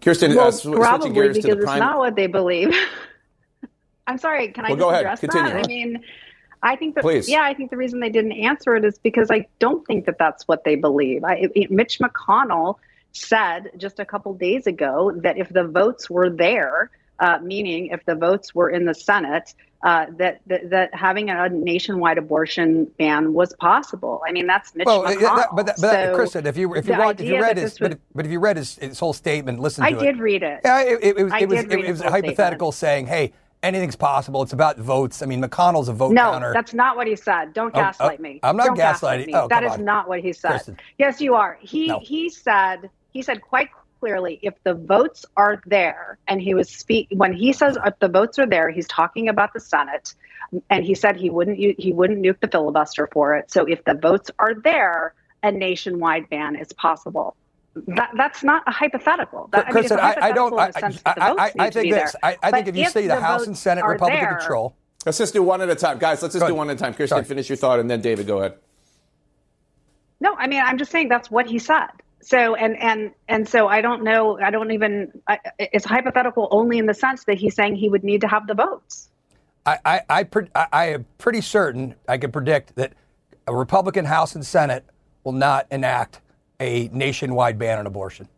[0.00, 2.74] Kirsten, well, uh, sw- probably because it's prime- not what they believe.
[4.06, 4.48] I'm sorry.
[4.48, 5.00] Can I Well, just go ahead.
[5.02, 5.52] address Continue.
[5.52, 5.64] that?
[5.64, 6.02] I mean,
[6.62, 7.28] I think that Please.
[7.28, 10.18] yeah, I think the reason they didn't answer it is because I don't think that
[10.18, 11.24] that's what they believe.
[11.24, 12.76] I, it, Mitch McConnell
[13.12, 18.04] said just a couple days ago that if the votes were there, uh, meaning if
[18.04, 23.32] the votes were in the Senate, uh, that, that that having a nationwide abortion ban
[23.32, 24.22] was possible.
[24.28, 25.36] I mean, that's Mitch Well, McConnell.
[25.36, 27.92] that, but, that, but So Kristen, if you if you if you read his but,
[27.92, 30.02] if, but if you read his, his whole statement, listen I to it.
[30.02, 30.60] did read it.
[30.64, 33.32] Yeah, it, it, it was I it was did it, was a hypothetical saying, hey,
[33.62, 34.42] anything's possible.
[34.42, 35.22] It's about votes.
[35.22, 36.52] I mean, McConnell's a vote no, counter.
[36.52, 37.54] that's not what he said.
[37.54, 38.40] Don't Oh, gaslight oh, me.
[38.42, 39.34] I'm not Don't gaslight gaslighting- me.
[39.34, 39.84] oh, that is on.
[39.84, 40.50] not what he said.
[40.50, 40.76] Kristen.
[40.98, 41.56] Yes, you are.
[41.60, 42.00] He No.
[42.00, 43.70] he said he said quite
[44.00, 48.08] clearly if the votes are there, and he was speak when he says if the
[48.08, 50.14] votes are there, he's talking about the Senate,
[50.70, 53.50] and he said he wouldn't he wouldn't nuke the filibuster for it.
[53.50, 57.36] So if the votes are there, a nationwide ban is possible.
[57.86, 59.48] That, that's not a hypothetical.
[59.52, 60.52] That, I mean, it's Kristen, a I, I don't.
[60.58, 62.16] hypothetical I, in the sense I, that the votes I, I think be this.
[62.22, 64.74] I, I think if you see the House and Senate are Republican there- control,
[65.06, 66.20] Let's just do one at a time, guys.
[66.20, 66.92] Let's just do one at a time.
[66.92, 67.24] Kirsten, Sorry.
[67.24, 68.56] finish your thought, and then David, go ahead.
[70.20, 71.86] No, I mean, I'm just saying that's what he said.
[72.22, 74.38] So, and and and so I don't know.
[74.40, 75.10] I don't even.
[75.26, 78.46] I, it's hypothetical only in the sense that he's saying he would need to have
[78.46, 79.08] the votes.
[79.66, 82.92] I, I, I, pre- I I am pretty certain I can predict that
[83.46, 84.84] a Republican House and Senate
[85.24, 86.20] will not enact
[86.60, 88.28] a nationwide ban on abortion.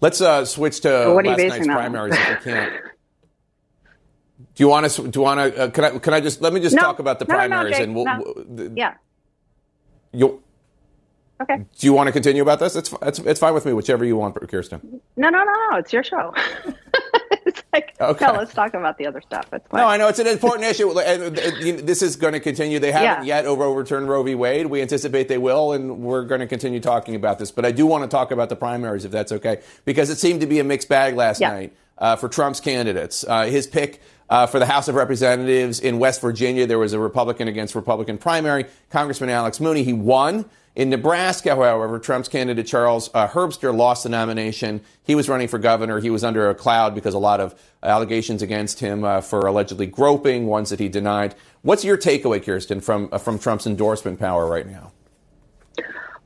[0.00, 2.72] Let's uh, switch to Well, what last night's primaries if we can.
[4.54, 5.08] Do you want to?
[5.08, 5.62] Do you want to?
[5.64, 5.98] Uh, can I?
[5.98, 6.82] Can I just let me just No.
[6.82, 8.22] talk about the No, no, no, primaries Jake, and we'll, no.
[8.24, 8.94] we'll- the- Yeah.
[10.12, 10.42] you.
[11.42, 11.56] Okay.
[11.56, 12.76] Do you want to continue about this?
[12.76, 15.00] It's it's, it's fine with me, whichever you want, Kirsten.
[15.16, 15.76] No, no, no, no.
[15.78, 16.34] It's your show.
[17.46, 18.26] it's like, Okay.
[18.26, 19.46] no, let's talk about the other stuff.
[19.52, 19.80] It's fine.
[19.80, 20.98] No, I know it's an important issue.
[21.00, 22.78] and, you know, This is going to continue.
[22.78, 23.36] They haven't Yeah.
[23.38, 24.34] yet over overturned Roe v.
[24.34, 24.66] Wade.
[24.66, 27.50] We anticipate they will, and we're going to continue talking about this.
[27.50, 30.40] But I do want to talk about the primaries, if that's okay, because it seemed
[30.42, 31.50] to be a mixed bag last Yeah.
[31.50, 33.24] night uh, for Trump's candidates.
[33.26, 34.00] Uh, his pick.
[34.30, 38.16] Uh, for the House of Representatives in West Virginia, there was a Republican against Republican
[38.16, 38.64] primary.
[38.88, 40.46] Congressman Alex Mooney, he won.
[40.74, 44.80] In Nebraska, however, Trump's candidate Charles uh, Herbster lost the nomination.
[45.04, 46.00] He was running for governor.
[46.00, 49.86] He was under a cloud because a lot of allegations against him uh, for allegedly
[49.86, 51.34] groping, ones that he denied.
[51.60, 54.92] What's your takeaway, Kirsten, from uh, from Trump's endorsement power right now?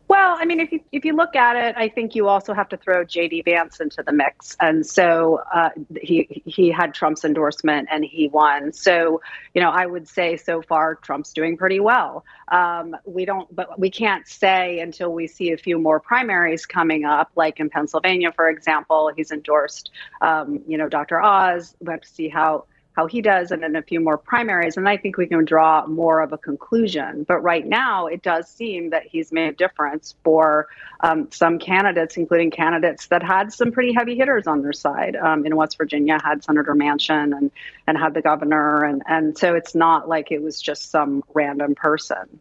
[0.08, 2.68] Well, I mean, if you if you look at it, I think you also have
[2.68, 3.42] to throw J.D.
[3.42, 8.72] Vance into the mix, and so uh, he he had Trump's endorsement and he won.
[8.72, 9.20] So
[9.52, 12.24] you know, I would say so far Trump's doing pretty well.
[12.48, 17.04] Um, we don't, but we can't say until we see a few more primaries coming
[17.04, 19.10] up, like in Pennsylvania, for example.
[19.16, 19.90] He's endorsed,
[20.20, 21.20] um, you know, Dr.
[21.20, 21.74] Oz.
[21.80, 24.88] We have to see how how he does and then a few more primaries and
[24.88, 27.24] i think we can draw more of a conclusion.
[27.28, 30.68] But right now it does seem that he's made a difference for
[31.00, 35.44] um, some candidates including candidates that had some pretty heavy hitters on their side um,
[35.46, 37.50] in west virginia had senator manchin and,
[37.86, 41.74] and had the governor and, and so it's not like it was just some random
[41.74, 42.40] person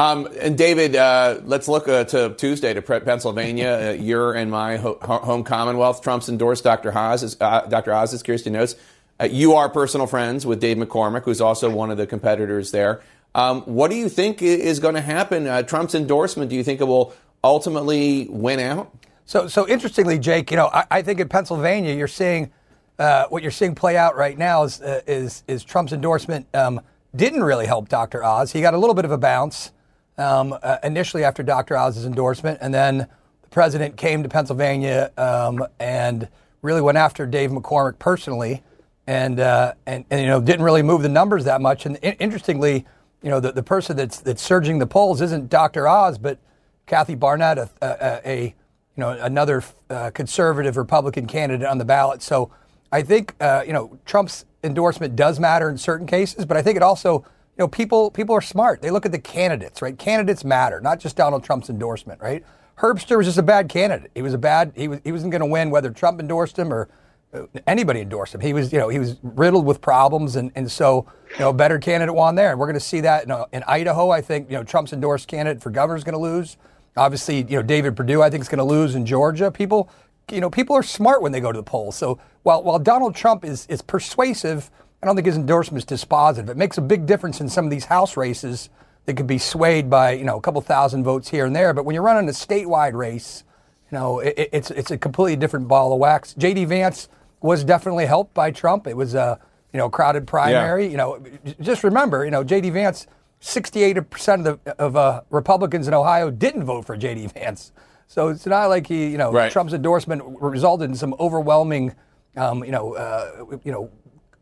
[0.00, 4.78] Um, and David, uh, let's look uh, to Tuesday to Pennsylvania, uh, your and my
[4.78, 6.00] ho- home Commonwealth.
[6.00, 6.96] Trump's endorsed Dr.
[6.96, 7.36] Oz.
[7.38, 7.92] Uh, Dr.
[7.92, 8.76] Oz, as Kirsten knows,
[9.20, 13.02] uh, you are personal friends with Dave McCormick, who's also one of the competitors there.
[13.34, 15.46] Um, what do you think is going to happen?
[15.46, 16.48] Uh, Trump's endorsement.
[16.48, 17.12] Do you think it will
[17.44, 18.96] ultimately win out?
[19.26, 22.50] So, so interestingly, Jake, you know, I, I think in Pennsylvania, you're seeing
[22.98, 26.80] uh, what you're seeing play out right now is uh, is, is Trump's endorsement um,
[27.14, 28.24] didn't really help Dr.
[28.24, 28.52] Oz.
[28.52, 29.72] He got a little bit of a bounce
[30.20, 31.76] um, uh, initially after Dr.
[31.76, 36.28] Oz's endorsement, and then the president came to Pennsylvania um, and
[36.62, 38.62] really went after Dave McCormick personally,
[39.06, 41.86] and, uh, and and you know didn't really move the numbers that much.
[41.86, 42.86] And in- interestingly,
[43.22, 45.88] you know, the, the person that's that's surging the polls isn't Dr.
[45.88, 46.38] Oz, but
[46.86, 52.22] Kathy Barnette, a, a, a you know another uh, conservative Republican candidate on the ballot.
[52.22, 52.50] So
[52.92, 56.76] I think uh, you know Trump's endorsement does matter in certain cases, but I think
[56.76, 57.24] it also
[57.60, 58.82] know people people are smart.
[58.82, 59.96] They look at the candidates, right?
[59.96, 62.44] Candidates matter, not just Donald Trump's endorsement, right?
[62.78, 64.10] Herbster was just a bad candidate.
[64.14, 64.72] He was a bad.
[64.74, 66.88] He was he wasn't going to win whether Trump endorsed him or
[67.32, 68.40] uh, anybody endorsed him.
[68.40, 71.54] He was, you know, he was riddled with problems, and, and so, you know, a
[71.54, 72.50] better candidate won there.
[72.50, 74.10] And we're going to see that in, uh, in Idaho.
[74.10, 76.56] I think, you know, Trump's endorsed candidate for governor is going to lose.
[76.96, 79.50] Obviously, you know, David Perdue, I think, is going to lose in Georgia.
[79.50, 79.88] People,
[80.32, 81.94] you know, people are smart when they go to the polls.
[81.94, 84.70] So while while Donald Trump is is persuasive,
[85.02, 86.48] I don't think his endorsement is dispositive.
[86.50, 88.68] It makes a big difference in some of these House races
[89.06, 91.72] that could be swayed by, you know, a couple thousand votes here and there.
[91.72, 93.44] But when you're running a statewide race,
[93.90, 96.34] you know, it, it's it's a completely different ball of wax.
[96.34, 96.66] J.D.
[96.66, 97.08] Vance
[97.40, 98.86] was definitely helped by Trump.
[98.86, 99.40] It was a
[99.72, 100.86] you know crowded primary.
[100.86, 101.24] You know,
[101.60, 102.70] just remember, you know, J.D.
[102.70, 103.06] Vance,
[103.40, 107.28] 68 percent of the of uh, Republicans in Ohio didn't vote for J.D.
[107.28, 107.72] Vance.
[108.06, 109.50] So it's not like he, you know, Right.
[109.52, 111.94] Trump's endorsement resulted in some overwhelming,
[112.36, 113.88] um, you know, uh, you know,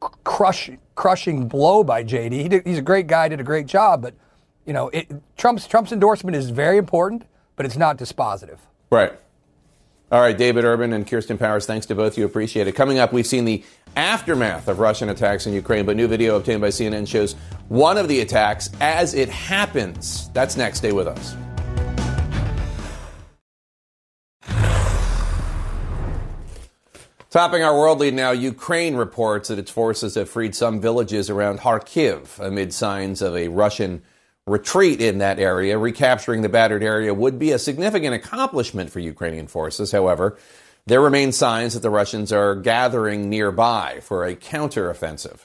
[0.01, 2.43] crush crushing blow by J.D.
[2.43, 4.15] He did, he's a great guy, did a great job, but
[4.65, 7.25] you know, it, Trump's Trump's endorsement is very important,
[7.57, 8.59] but it's not dispositive.
[8.91, 9.13] Right.
[10.11, 12.25] All right, David Urban and Kirsten Powers, thanks to both you.
[12.25, 12.73] Appreciate it.
[12.73, 13.63] Coming up, we've seen the
[13.95, 17.35] aftermath of Russian attacks in Ukraine, but new video obtained by CNN shows
[17.69, 20.31] one of the attacks as it happens.
[20.31, 20.79] That's next.
[20.79, 21.37] Stay with us.
[27.31, 31.61] Topping our world lead now, Ukraine reports that its forces have freed some villages around
[31.61, 34.03] Kharkiv amid signs of a Russian
[34.47, 35.77] retreat in that area.
[35.77, 39.93] Recapturing the battered area would be a significant accomplishment for Ukrainian forces.
[39.93, 40.39] However,
[40.87, 45.41] there remain signs that the Russians are gathering nearby for a counteroffensive.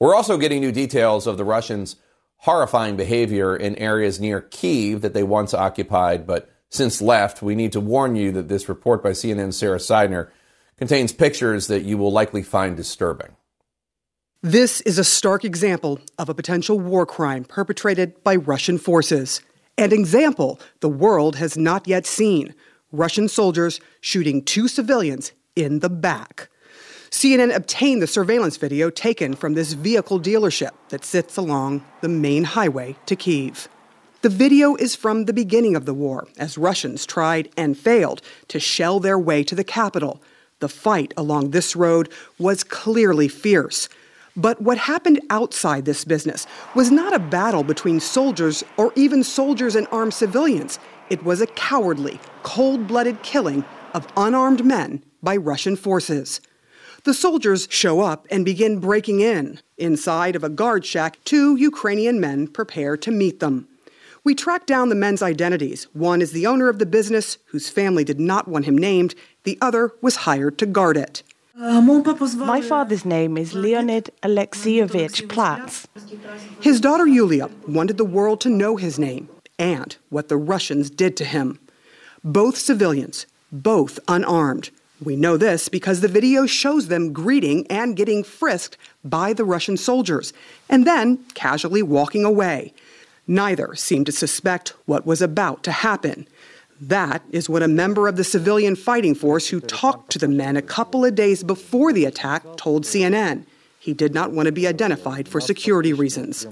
[0.00, 1.96] We're also getting new details of the Russians'
[2.38, 7.42] horrifying behavior in areas near Kiev that they once occupied but since left.
[7.42, 10.30] We need to warn you that this report by CNN's Sara Sidner
[10.78, 13.36] contains pictures that you will likely find disturbing.
[14.42, 19.40] This is a stark example of a potential war crime perpetrated by Russian forces.
[19.78, 22.54] An example the world has not yet seen
[22.92, 26.48] Russian soldiers shooting two civilians in the back.
[27.10, 32.44] CNN obtained the surveillance video taken from this vehicle dealership that sits along the main
[32.44, 33.68] highway to Kiev.
[34.22, 38.60] The video is from the beginning of the war, as Russians tried and failed to
[38.60, 40.20] shell their way to the capital.
[40.60, 43.88] The fight along this road was clearly fierce.
[44.36, 49.74] But what happened outside this business was not a battle between soldiers or even soldiers
[49.74, 50.78] and armed civilians.
[51.10, 56.40] It was a cowardly, cold blooded killing of unarmed men by Russian forces.
[57.04, 59.60] The soldiers show up and begin breaking in.
[59.78, 63.68] Inside of a guard shack, two Ukrainian men prepare to meet them.
[64.26, 65.84] We track down the men's identities.
[65.92, 69.14] One is the owner of the business, whose family did not want him named,
[69.44, 71.22] the other was hired to guard it.
[71.54, 75.86] My father's name is Leonid Alexeyevich Platz.
[76.60, 79.28] His daughter Yulia wanted the world to know his name
[79.60, 81.60] and what the Russians did to him.
[82.24, 84.70] Both civilians, both unarmed.
[85.00, 89.76] We know this because the video shows them greeting and getting frisked by the Russian
[89.76, 90.32] soldiers,
[90.68, 92.74] and then casually walking away.
[93.26, 96.28] Neither seemed to suspect what was about to happen.
[96.80, 100.56] That is what a member of the civilian fighting force who talked to the men
[100.56, 103.44] a couple of days before the attack told CNN.
[103.80, 106.46] He did not want to be identified for security reasons.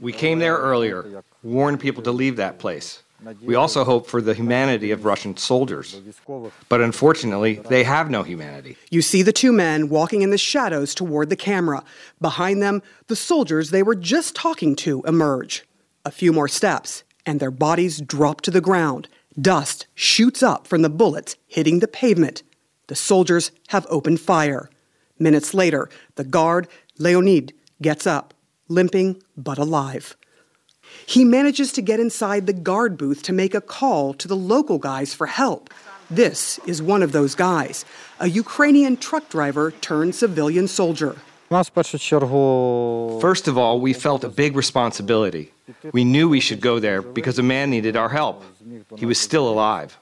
[0.00, 3.03] We came there earlier, warned people to leave that place.
[3.42, 6.00] We also hope for the humanity of Russian soldiers.
[6.68, 8.76] But unfortunately, they have no humanity.
[8.90, 11.84] You see the two men walking in the shadows toward the camera.
[12.20, 15.64] Behind them, the soldiers they were just talking to emerge.
[16.04, 19.08] A few more steps, and their bodies drop to the ground.
[19.40, 22.42] Dust shoots up from the bullets hitting the pavement.
[22.88, 24.68] The soldiers have opened fire.
[25.18, 26.68] Minutes later, the guard,
[26.98, 28.34] Leonid, gets up,
[28.68, 30.16] limping but alive.
[31.06, 34.78] He manages to get inside the guard booth to make a call to the local
[34.78, 35.72] guys for help.
[36.10, 37.84] This is one of those guys,
[38.20, 41.16] a Ukrainian truck driver turned civilian soldier.
[43.20, 45.52] First of all, we felt a big responsibility.
[45.92, 48.44] We knew we should go there because a man needed our help.
[48.96, 49.98] He was still alive.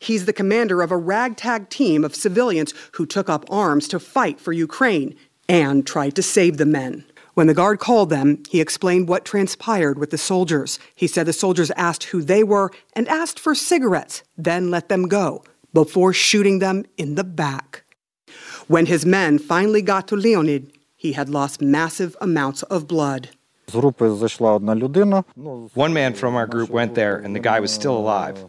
[0.00, 4.38] He's the commander of a ragtag team of civilians who took up arms to fight
[4.40, 5.16] for Ukraine
[5.48, 7.04] and tried to save the men.
[7.38, 10.80] When the guard called them, he explained what transpired with the soldiers.
[10.96, 15.06] He said the soldiers asked who they were and asked for cigarettes, then let them
[15.06, 17.84] go before shooting them in the back.
[18.66, 23.28] When his men finally got to Leonid, he had lost massive amounts of blood.
[23.72, 23.92] One
[25.92, 28.46] man from our group went there, and the guy was still alive.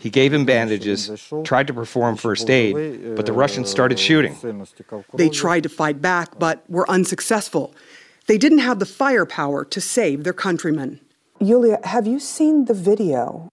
[0.00, 4.36] He gave him bandages, tried to perform first aid, but the Russians started shooting.
[5.14, 7.74] They tried to fight back, but were unsuccessful.
[8.30, 11.00] They didn't have the firepower to save their countrymen.
[11.40, 13.48] Yulia, have you seen the video?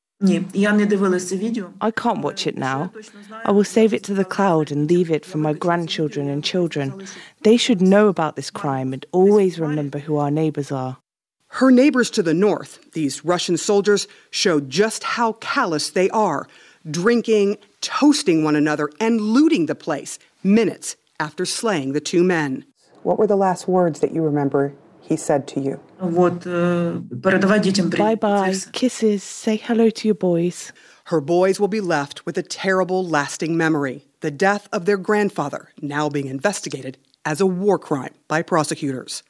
[1.81, 2.91] I can't watch it now.
[3.43, 7.07] I will save it to the cloud and leave it for my grandchildren and children.
[7.41, 10.97] They should know about this crime and always remember who our neighbors are.
[11.47, 16.47] Her neighbors to the north, these Russian soldiers, showed just how callous they are,
[16.91, 22.63] drinking, toasting one another, and looting the place minutes after slaying the two men.
[23.07, 25.79] What were the last words that you remember he said to you?
[27.97, 30.73] Bye bye, kisses, say hello to your boys.
[31.05, 35.69] Her boys will be left with a terrible, lasting memory the death of their grandfather,
[35.81, 39.23] now being investigated as a war crime by prosecutors.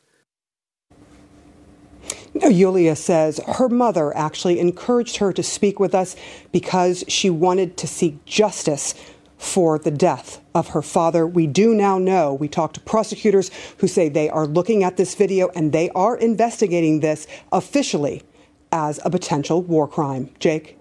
[2.33, 6.15] Now, Yulia says her mother actually encouraged her to speak with us
[6.51, 8.95] because she wanted to seek justice
[9.37, 11.25] for the death of her father.
[11.25, 15.15] We do now know, we talked to prosecutors who say they are looking at this
[15.15, 18.23] video and they are investigating this officially
[18.71, 20.29] as a potential war crime.
[20.39, 20.77] Jake?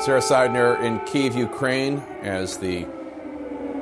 [0.00, 2.86] Sara Sidner in Kiev, Ukraine, as the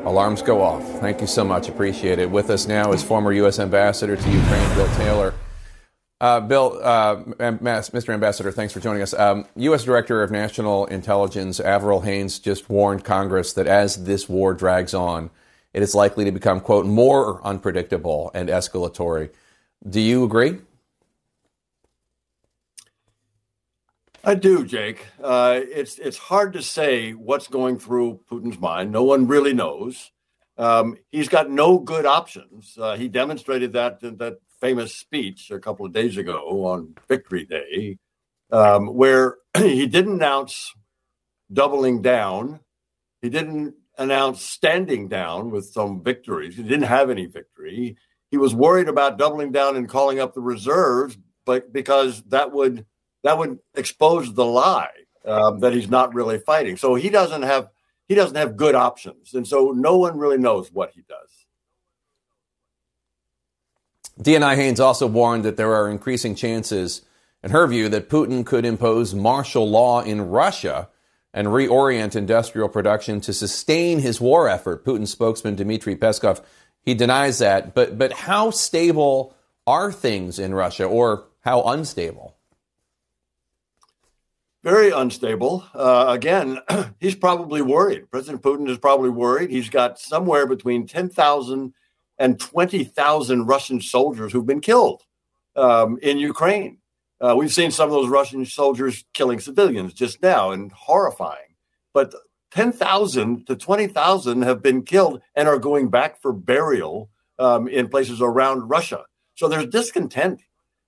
[0.05, 0.83] alarms go off.
[1.01, 1.69] Thank you so much.
[1.69, 2.29] Appreciate it.
[2.29, 3.61] With us now is former U.S.
[3.61, 5.35] Ambassador to Ukraine, Bill Taylor.
[6.21, 8.13] Uh, Bill, uh, Mr.
[8.13, 9.15] Ambassador, thanks for joining us.
[9.15, 9.85] Um, U.S.
[9.85, 15.31] Director of National Intelligence Avril Haines just warned Congress that as this war drags on,
[15.73, 19.31] it is likely to become, quote, more unpredictable and escalatory.
[19.89, 20.59] Do you agree?
[24.25, 25.07] I do, Jake.
[25.23, 28.91] Uh, it's it's hard to say what's going through Putin's mind.
[28.91, 30.11] No one really knows.
[30.59, 32.77] Um, he's got no good options.
[32.77, 37.99] Uh, he demonstrated that that famous speech a couple of days ago on Victory Day,
[38.51, 40.73] um, where he didn't announce
[41.53, 42.61] doubling down.
[43.23, 46.57] He didn't announce standing down with some victories.
[46.57, 47.97] He didn't have any victory.
[48.31, 52.85] He was worried about doubling down and calling up the reserves, but because that would
[53.25, 54.91] that would expose the lie
[55.25, 56.77] um, that he's not really fighting.
[56.77, 57.69] So he doesn't have
[58.09, 61.38] he doesn't have good options, and so no one really knows what he does.
[64.19, 67.03] DNI Haines also warned that there are increasing chances,
[67.43, 70.89] in her view, that Putin could impose martial law in Russia
[71.33, 74.85] and reorient industrial production to sustain his war effort.
[74.85, 76.43] Putin spokesman Dmitry Peskov,
[76.83, 77.75] he denies that.
[77.75, 82.35] But, but how stable are things in Russia or how unstable?
[84.65, 85.65] Very unstable.
[85.73, 86.59] Uh, again,
[87.01, 88.11] he's probably worried.
[88.11, 89.51] President Putin is probably worried.
[89.51, 91.73] He's got somewhere between 10,000
[92.19, 95.03] and 20,000 Russian soldiers who've been killed
[95.57, 96.79] um, in Ukraine.
[97.21, 101.55] Uh, we've seen some of those Russian soldiers killing civilians just now and horrifying.
[101.93, 102.15] But
[102.53, 108.21] 10,000 to 20,000 have been killed and are going back for burial um, in places
[108.21, 109.05] around Russia.
[109.35, 110.43] So there's discontent.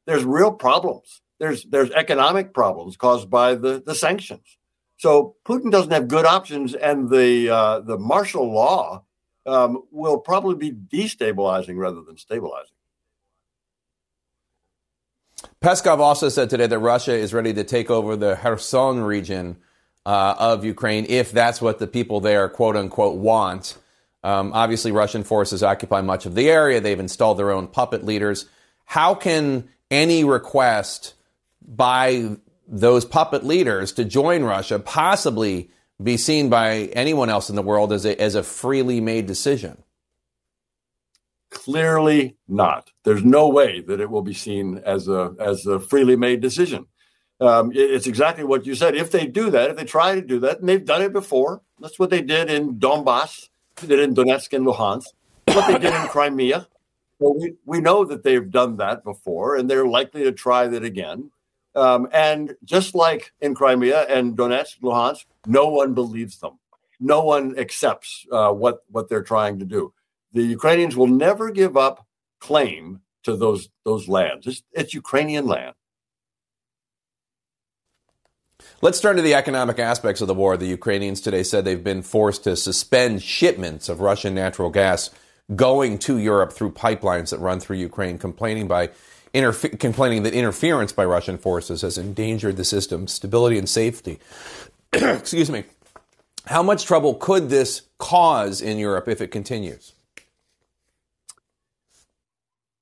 [0.07, 1.21] There's real problems.
[1.39, 4.59] There's there's economic problems caused by the, the sanctions.
[4.99, 9.05] So Putin doesn't have good options, and the uh, the martial law
[9.47, 12.73] um, will probably be destabilizing rather than stabilizing.
[15.63, 19.57] Peskov also said today that Russia is ready to take over the Kherson region
[20.07, 23.77] uh, of Ukraine if that's what the people there, quote unquote, want.
[24.23, 26.81] Um, obviously, Russian forces occupy much of the area.
[26.81, 28.47] They've installed their own puppet leaders.
[28.85, 31.15] How can any request
[31.67, 32.37] by
[32.67, 35.71] those puppet leaders to join Russia possibly
[36.03, 39.83] be seen by anyone else in the world as a, as a freely made decision?
[41.51, 42.91] Clearly not.
[43.05, 46.87] There's no way that it will be seen as a as a freely made decision.
[47.41, 48.95] Um, it, it's exactly what you said.
[48.95, 51.63] If they do that, if they try to do that, and they've done it before,
[51.81, 53.49] that's what they did in Donbass,
[53.81, 55.07] they did in Donetsk and Luhansk,
[55.47, 56.69] what they did in Crimea.
[57.19, 60.85] Well, we, we know that they've done that before, and they're likely to try that
[60.85, 61.31] again.
[61.75, 66.59] Um, and just like in Crimea and Donetsk, Luhansk, no one believes them.
[66.99, 69.93] No one accepts uh, what what they're trying to do.
[70.33, 72.07] The Ukrainians will never give up
[72.41, 74.47] claim to those those lands.
[74.47, 75.75] It's, it's Ukrainian land.
[78.83, 80.57] Let's turn to the economic aspects of the war.
[80.57, 85.11] The Ukrainians today said they've been forced to suspend shipments of Russian natural gas
[85.55, 88.91] going to Europe through pipelines that run through Ukraine, complaining by
[89.35, 94.19] interfe- complaining that interference by Russian forces has endangered the system's stability and safety.
[94.93, 95.65] Excuse me.
[96.47, 99.95] How much trouble could this cause in Europe if it continues?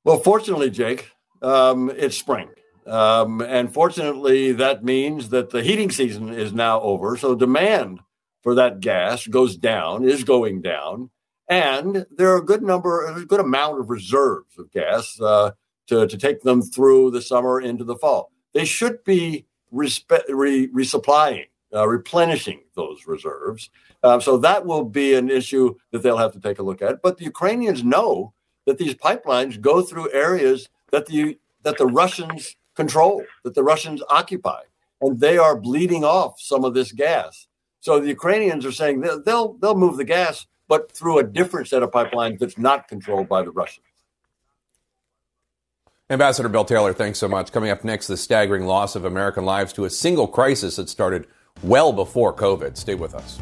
[0.04, 1.10] Well, fortunately, Jake,
[1.42, 2.48] um, it's spring.
[2.86, 7.16] Um, and fortunately, that means that the heating season is now over.
[7.16, 8.00] So demand
[8.42, 11.10] for that gas goes down, is going down.
[11.48, 15.20] And there are a good number, a good amount of reserves of gas.
[15.20, 15.50] Uh,
[15.88, 18.30] to, to take them through the summer into the fall.
[18.54, 23.70] They should be respe- re- resupplying, uh, replenishing those reserves.
[24.02, 27.02] Uh, so that will be an issue that they'll have to take a look at.
[27.02, 28.32] But the Ukrainians know
[28.66, 34.02] that these pipelines go through areas that the that the Russians control, that the Russians
[34.08, 34.62] occupy,
[35.00, 37.46] and they are bleeding off some of this gas.
[37.80, 41.68] So the Ukrainians are saying they'll they'll, they'll move the gas, but through a different
[41.68, 43.84] set of pipelines that's not controlled by the Russians.
[46.10, 47.52] Ambassador Bill Taylor, thanks so much.
[47.52, 51.26] Coming up next, the staggering loss of American lives to a single crisis that started
[51.62, 52.76] well before COVID.
[52.76, 53.40] Stay with us.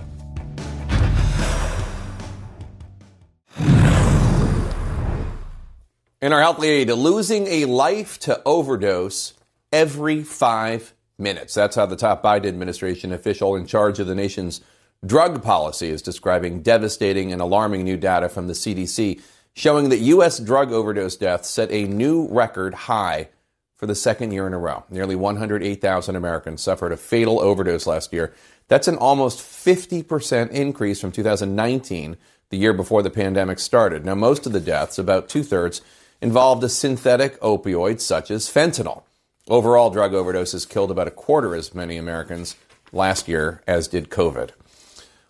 [6.23, 9.35] In our health lead, losing a life to overdose
[9.71, 11.55] every five minutes.
[11.55, 14.61] That's how the top Biden administration official in charge of the nation's
[15.05, 19.21] drug policy is describing devastating and alarming new data from the CDC
[19.55, 20.39] showing that U.S.
[20.39, 23.29] drug overdose deaths set a new record high
[23.77, 24.85] for the second year in a row.
[24.91, 28.33] Nearly 108,000 Americans suffered a fatal overdose last year.
[28.69, 32.17] That's an almost 50% increase from 2019,
[32.51, 34.05] the year before the pandemic started.
[34.05, 35.83] Now, most of the deaths, about two thirds,
[36.21, 39.03] involved a synthetic opioid such as fentanyl.
[39.49, 42.57] Overall, drug overdoses killed about a quarter as many Americans
[42.93, 44.51] last year as did COVID.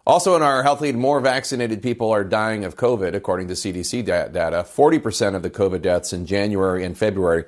[0.06, 4.04] Also, in our health lead, more vaccinated people are dying of COVID, according to CDC
[4.04, 4.64] data.
[4.64, 7.44] 40% of the COVID deaths in January and February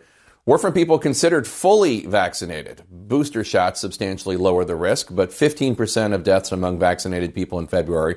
[0.48, 2.82] were from people considered fully vaccinated.
[2.90, 8.16] Booster shots substantially lower the risk, but 15% of deaths among vaccinated people in February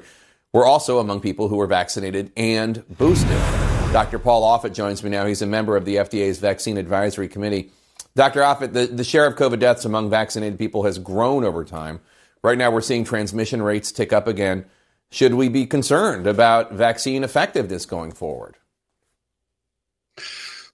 [0.53, 3.37] were also among people who were vaccinated and boosted.
[3.91, 4.17] Dr.
[4.17, 5.25] Paul Offit joins me now.
[5.25, 7.69] He's a member of the FDA's Vaccine Advisory Committee.
[8.15, 8.39] Dr.
[8.39, 11.99] Offit, the, the share of COVID deaths among vaccinated people has grown over time.
[12.41, 14.63] Right now, we're seeing transmission rates tick up again.
[15.09, 18.55] Should we be concerned about vaccine effectiveness going forward?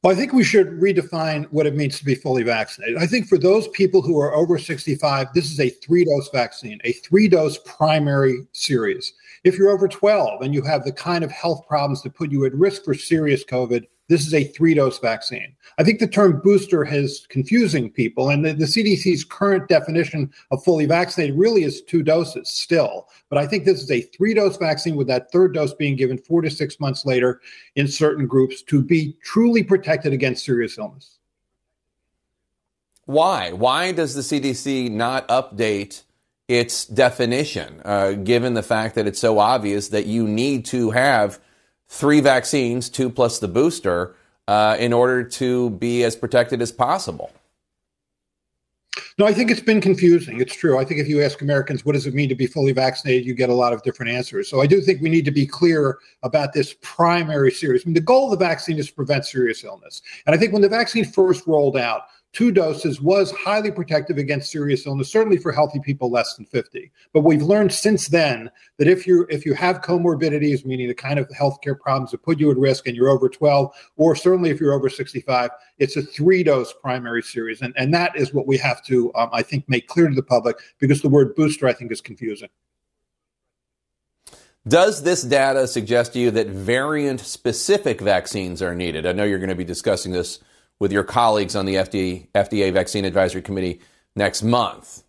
[0.08, 2.98] Well, I think we should redefine what it means to be fully vaccinated.
[2.98, 6.80] I think for those people who are over 65, this is a three dose vaccine,
[6.86, 9.12] a three dose primary series.
[9.44, 12.46] If you're over 12 and you have the kind of health problems that put you
[12.46, 15.54] at risk for serious COVID, This is a three dose vaccine.
[15.78, 20.64] I think the term booster has confusing people, and the, the, CDC's current definition of
[20.64, 23.10] fully vaccinated really is two doses still.
[23.30, 26.18] But I think this is a three dose vaccine with that third dose being given
[26.18, 27.42] four to six months later
[27.76, 31.18] in certain groups to be truly protected against serious illness.
[33.06, 33.52] Why?
[33.52, 36.04] Why does the CDC not update
[36.48, 41.40] its definition, uh, given the fact that it's so obvious that you need to have
[41.88, 44.16] three vaccines, two plus the booster,
[44.48, 47.32] uh, in order to be as protected as possible?
[49.20, 50.40] No, I think it's been confusing.
[50.40, 50.78] It's true.
[50.78, 53.34] I think if you ask Americans, what does it mean to be fully vaccinated, you
[53.34, 54.48] get a lot of different answers.
[54.48, 57.84] So I do think we need to be clear about this primary series.
[57.84, 60.04] I mean, the goal of the vaccine is to prevent serious illness.
[60.28, 62.04] And I think when the vaccine first rolled out,
[62.38, 66.92] two doses was highly protective against serious illness, certainly for healthy people less than 50.
[67.12, 71.18] But we've learned since then that if you if you have comorbidities, meaning the kind
[71.18, 74.60] of healthcare problems that put you at risk and you're over 12, or certainly if
[74.60, 75.50] you're over 65,
[75.80, 77.64] it's a three dose primary series.
[77.64, 80.22] And, and that is what we have to, um, I think, make clear to the
[80.22, 82.50] public because the word booster, I think, is confusing.
[84.68, 89.08] Does this data suggest to you that variant specific vaccines are needed?
[89.08, 90.40] I know you're going to be discussing this
[90.80, 93.82] with your colleagues on the FDA, FDA Vaccine Advisory Committee
[94.16, 95.04] next month.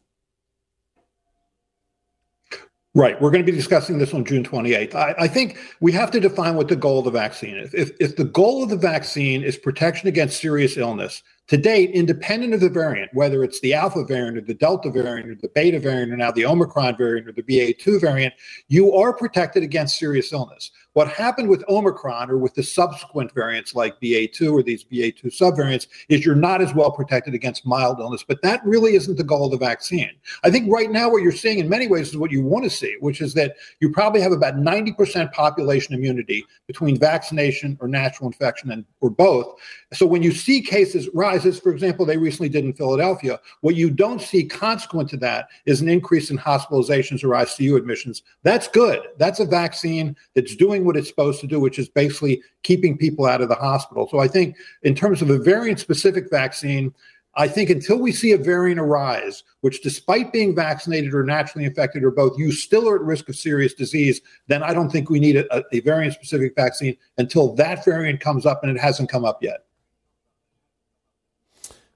[2.95, 3.21] Right.
[3.21, 4.95] We're going to be discussing this on June 28th.
[4.95, 7.73] I, I, think we have to define what the goal of the vaccine is.
[7.73, 12.55] If, if the goal of the vaccine is protection against serious illness, to date, independent
[12.55, 15.79] of the variant, whether it's the alpha variant or the delta variant or the beta
[15.79, 18.35] variant or now the omicron variant or the BA2 variant,
[18.69, 20.71] you are protected against serious illness.
[20.99, 25.87] What happened with Omicron or with the subsequent variants like BA2 or these BA2 subvariants
[26.09, 29.45] is you're not as well protected against mild illness, but that really isn't the goal
[29.45, 30.11] of the vaccine.
[30.43, 32.71] I think right now what you're seeing in many ways is what you want to
[32.71, 38.27] see, which is that you probably have about 90% population immunity between vaccination or natural
[38.27, 39.55] infection and or both.
[39.93, 43.89] So when you see cases rises, for example, they recently did in Philadelphia, what you
[43.89, 48.25] don't see consequent to that is an increase in hospitalizations or ICU admissions.
[48.43, 49.01] That's good.
[49.17, 53.27] That's a vaccine that's doing what it's supposed to do, which is basically keeping people
[53.27, 54.09] out of the hospital.
[54.11, 56.93] So I think in terms of a variant specific vaccine,
[57.37, 62.03] I think until we see a variant arise, which despite being vaccinated or naturally infected
[62.03, 65.21] or both, you still are at risk of serious disease, then I don't think we
[65.21, 69.25] need a, a variant specific vaccine until that variant comes up and it hasn't come
[69.25, 69.67] up yet.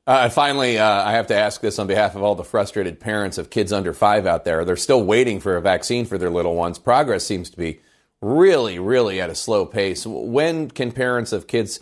[0.07, 3.39] Uh, finally, uh, I have to ask this on behalf of all the frustrated parents
[3.39, 4.65] of kids under five out there.
[4.65, 6.79] They're still waiting for a vaccine for their little ones.
[6.79, 7.81] Progress seems to be
[8.23, 10.07] really, really at a slow pace.
[10.07, 11.81] When can parents of kids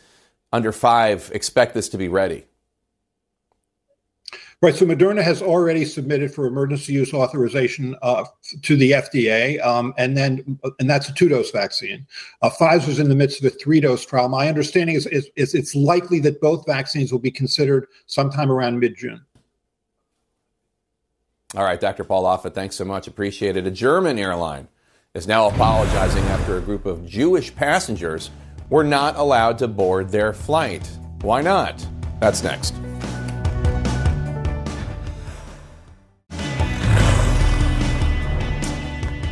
[0.52, 2.46] under five expect this to be ready?
[4.62, 4.74] Right.
[4.74, 8.24] So Moderna has already submitted for emergency use authorization uh,
[8.60, 12.06] to the FDA, um, and then and that's a two dose vaccine.
[12.42, 14.28] Uh, Pfizer's in the midst of a three dose trial.
[14.28, 18.78] My understanding is, is, is it's likely that both vaccines will be considered sometime around
[18.78, 19.24] mid June.
[21.56, 22.04] All right, Dr.
[22.04, 23.08] Paul Offit, thanks so much.
[23.08, 23.66] Appreciate it.
[23.66, 24.68] A German airline
[25.12, 28.30] is now apologizing after a group of Jewish passengers
[28.68, 30.88] were not allowed to board their flight.
[31.22, 31.84] Why not?
[32.20, 32.74] That's next.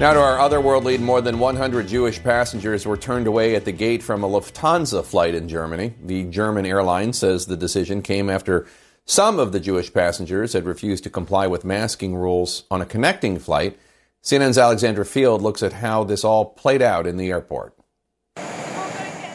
[0.01, 3.65] Now to our other world lead, more than 100 Jewish passengers were turned away at
[3.65, 5.95] the gate from a Lufthansa flight in Germany.
[6.03, 8.67] The German airline says the decision came after
[9.05, 13.39] some of the Jewish passengers had refused to comply with masking rules on a connecting
[13.39, 13.79] flight
[14.25, 17.75] CNN's Alexandra Field looks at how this all played out in the airport.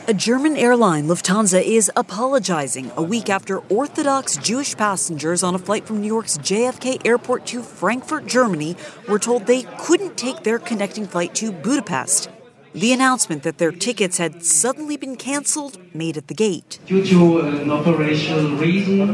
[0.05, 5.87] A German airline, Lufthansa, is apologizing a week after Orthodox Jewish passengers on a flight
[5.87, 8.75] from New York's JFK airport to Frankfurt, Germany,
[9.07, 12.29] were told they couldn't take their connecting flight to Budapest.
[12.73, 16.79] The announcement that their tickets had suddenly been canceled made at the gate.
[16.85, 19.07] Due to an operational reason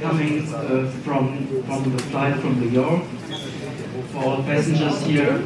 [0.00, 3.04] coming uh, from, from the flight from New York,
[4.16, 5.42] for all passengers here.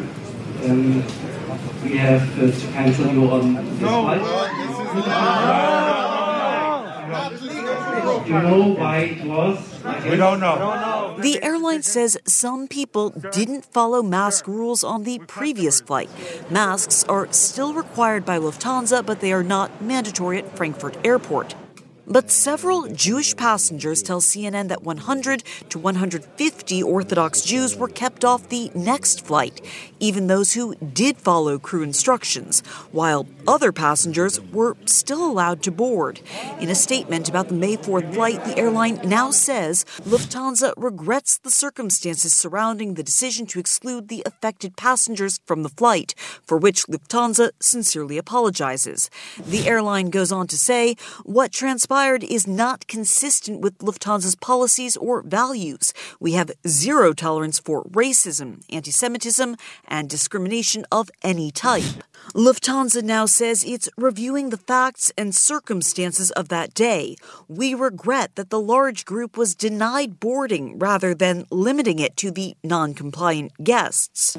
[0.64, 1.02] Um,
[1.82, 4.20] we have uh, to cancel you on this no, flight.
[8.26, 9.58] you know why it was?
[10.04, 11.16] We don't know.
[11.18, 16.10] The airline says some people didn't follow mask rules on the previous flight.
[16.50, 21.56] Masks are still required by Lufthansa, but they are not mandatory at Frankfurt Airport.
[22.12, 28.48] But several Jewish passengers tell CNN that 100 to 150 Orthodox Jews were kept off
[28.48, 29.60] the next flight,
[30.00, 32.60] even those who did follow crew instructions,
[32.90, 36.20] while other passengers were still allowed to board.
[36.58, 41.50] In a statement about the May 4th flight, the airline now says Lufthansa regrets the
[41.50, 47.50] circumstances surrounding the decision to exclude the affected passengers from the flight, for which Lufthansa
[47.60, 49.10] sincerely apologizes.
[49.38, 55.22] The airline goes on to say what transpired is not consistent with Lufthansa's policies or
[55.22, 55.92] values.
[56.18, 59.56] We have zero tolerance for racism, anti Semitism,
[59.90, 62.04] and discrimination of any type.
[62.34, 67.16] Lufthansa now says it's reviewing the facts and circumstances of that day.
[67.48, 72.56] We regret that the large group was denied boarding rather than limiting it to the
[72.62, 74.36] non compliant guests.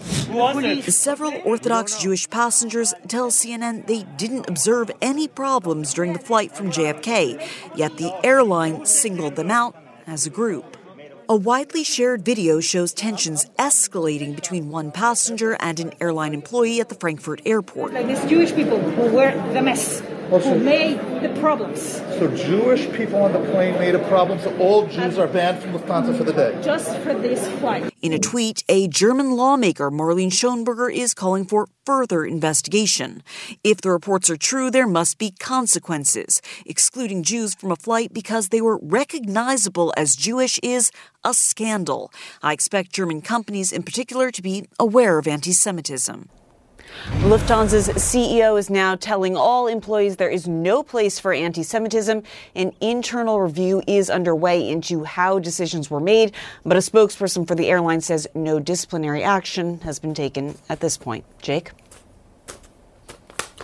[0.81, 6.71] Several Orthodox Jewish passengers tell CNN they didn't observe any problems during the flight from
[6.71, 7.45] JFK,
[7.75, 9.75] yet the airline singled them out
[10.07, 10.77] as a group.
[11.31, 16.89] A widely shared video shows tensions escalating between one passenger and an airline employee at
[16.89, 17.93] the Frankfurt airport.
[17.93, 20.01] Like these Jewish people who were the mess,
[20.39, 21.81] who made the problems.
[22.17, 25.73] So Jewish people on the plane made a problem, so all Jews are banned from
[25.73, 26.57] Lufthansa for the day.
[26.63, 27.93] Just for this flight.
[28.01, 33.21] In a tweet, a German lawmaker, Marlene Schoenberger, is calling for further investigation.
[33.63, 36.41] If the reports are true, there must be consequences.
[36.65, 40.91] Excluding Jews from a flight because they were recognizable as Jewish is
[41.23, 42.11] a scandal.
[42.41, 46.29] I expect German companies in particular to be aware of anti Semitism.
[47.21, 52.23] Lufthansa's CEO is now telling all employees there is no place for anti Semitism.
[52.55, 56.33] An internal review is underway into how decisions were made,
[56.65, 60.97] but a spokesperson for the airline says no disciplinary action has been taken at this
[60.97, 61.25] point.
[61.41, 61.71] Jake?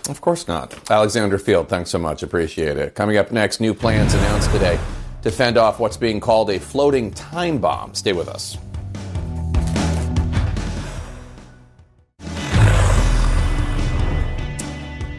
[0.08, 0.90] Of course not.
[0.90, 2.22] Alexandra Field, thanks so much.
[2.22, 2.94] Appreciate it.
[2.94, 4.78] Coming up next, new plans announced today
[5.22, 7.94] to fend off what's being called a floating time bomb.
[7.94, 8.56] Stay with us.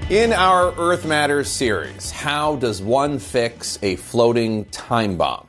[0.10, 5.46] In our Earth Matters series, how does one fix a floating time bomb?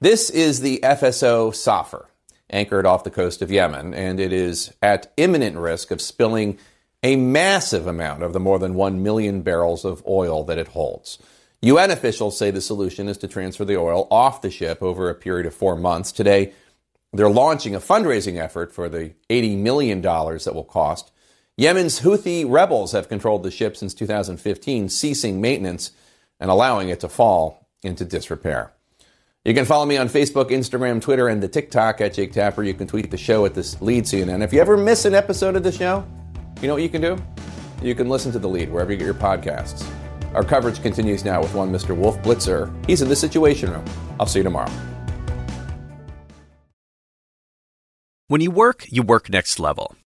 [0.00, 2.08] This is the FSO Safer,
[2.48, 6.56] anchored off the coast of Yemen, and it is at imminent risk of spilling
[7.02, 11.18] a massive amount of the more than 1 million barrels of oil that it holds.
[11.60, 15.14] UN officials say the solution is to transfer the oil off the ship over a
[15.14, 16.10] period of four months.
[16.10, 16.54] Today,
[17.12, 21.12] they're launching a fundraising effort for the $80 million that will cost.
[21.60, 25.90] Yemen's Houthi rebels have controlled the ship since 2015, ceasing maintenance
[26.40, 28.72] and allowing it to fall into disrepair.
[29.44, 32.62] You can follow me on Facebook, Instagram, Twitter, and the TikTok at Jake Tapper.
[32.62, 34.42] You can tweet the show at this lead CNN.
[34.42, 36.02] If you ever miss an episode of the show,
[36.62, 37.18] you know what you can do?
[37.82, 39.86] You can listen to the lead wherever you get your podcasts.
[40.32, 41.94] Our coverage continues now with one Mr.
[41.94, 42.72] Wolf Blitzer.
[42.86, 43.84] He's in the Situation Room.
[44.18, 44.72] I'll see you tomorrow.
[48.28, 49.94] When you work, you work next level.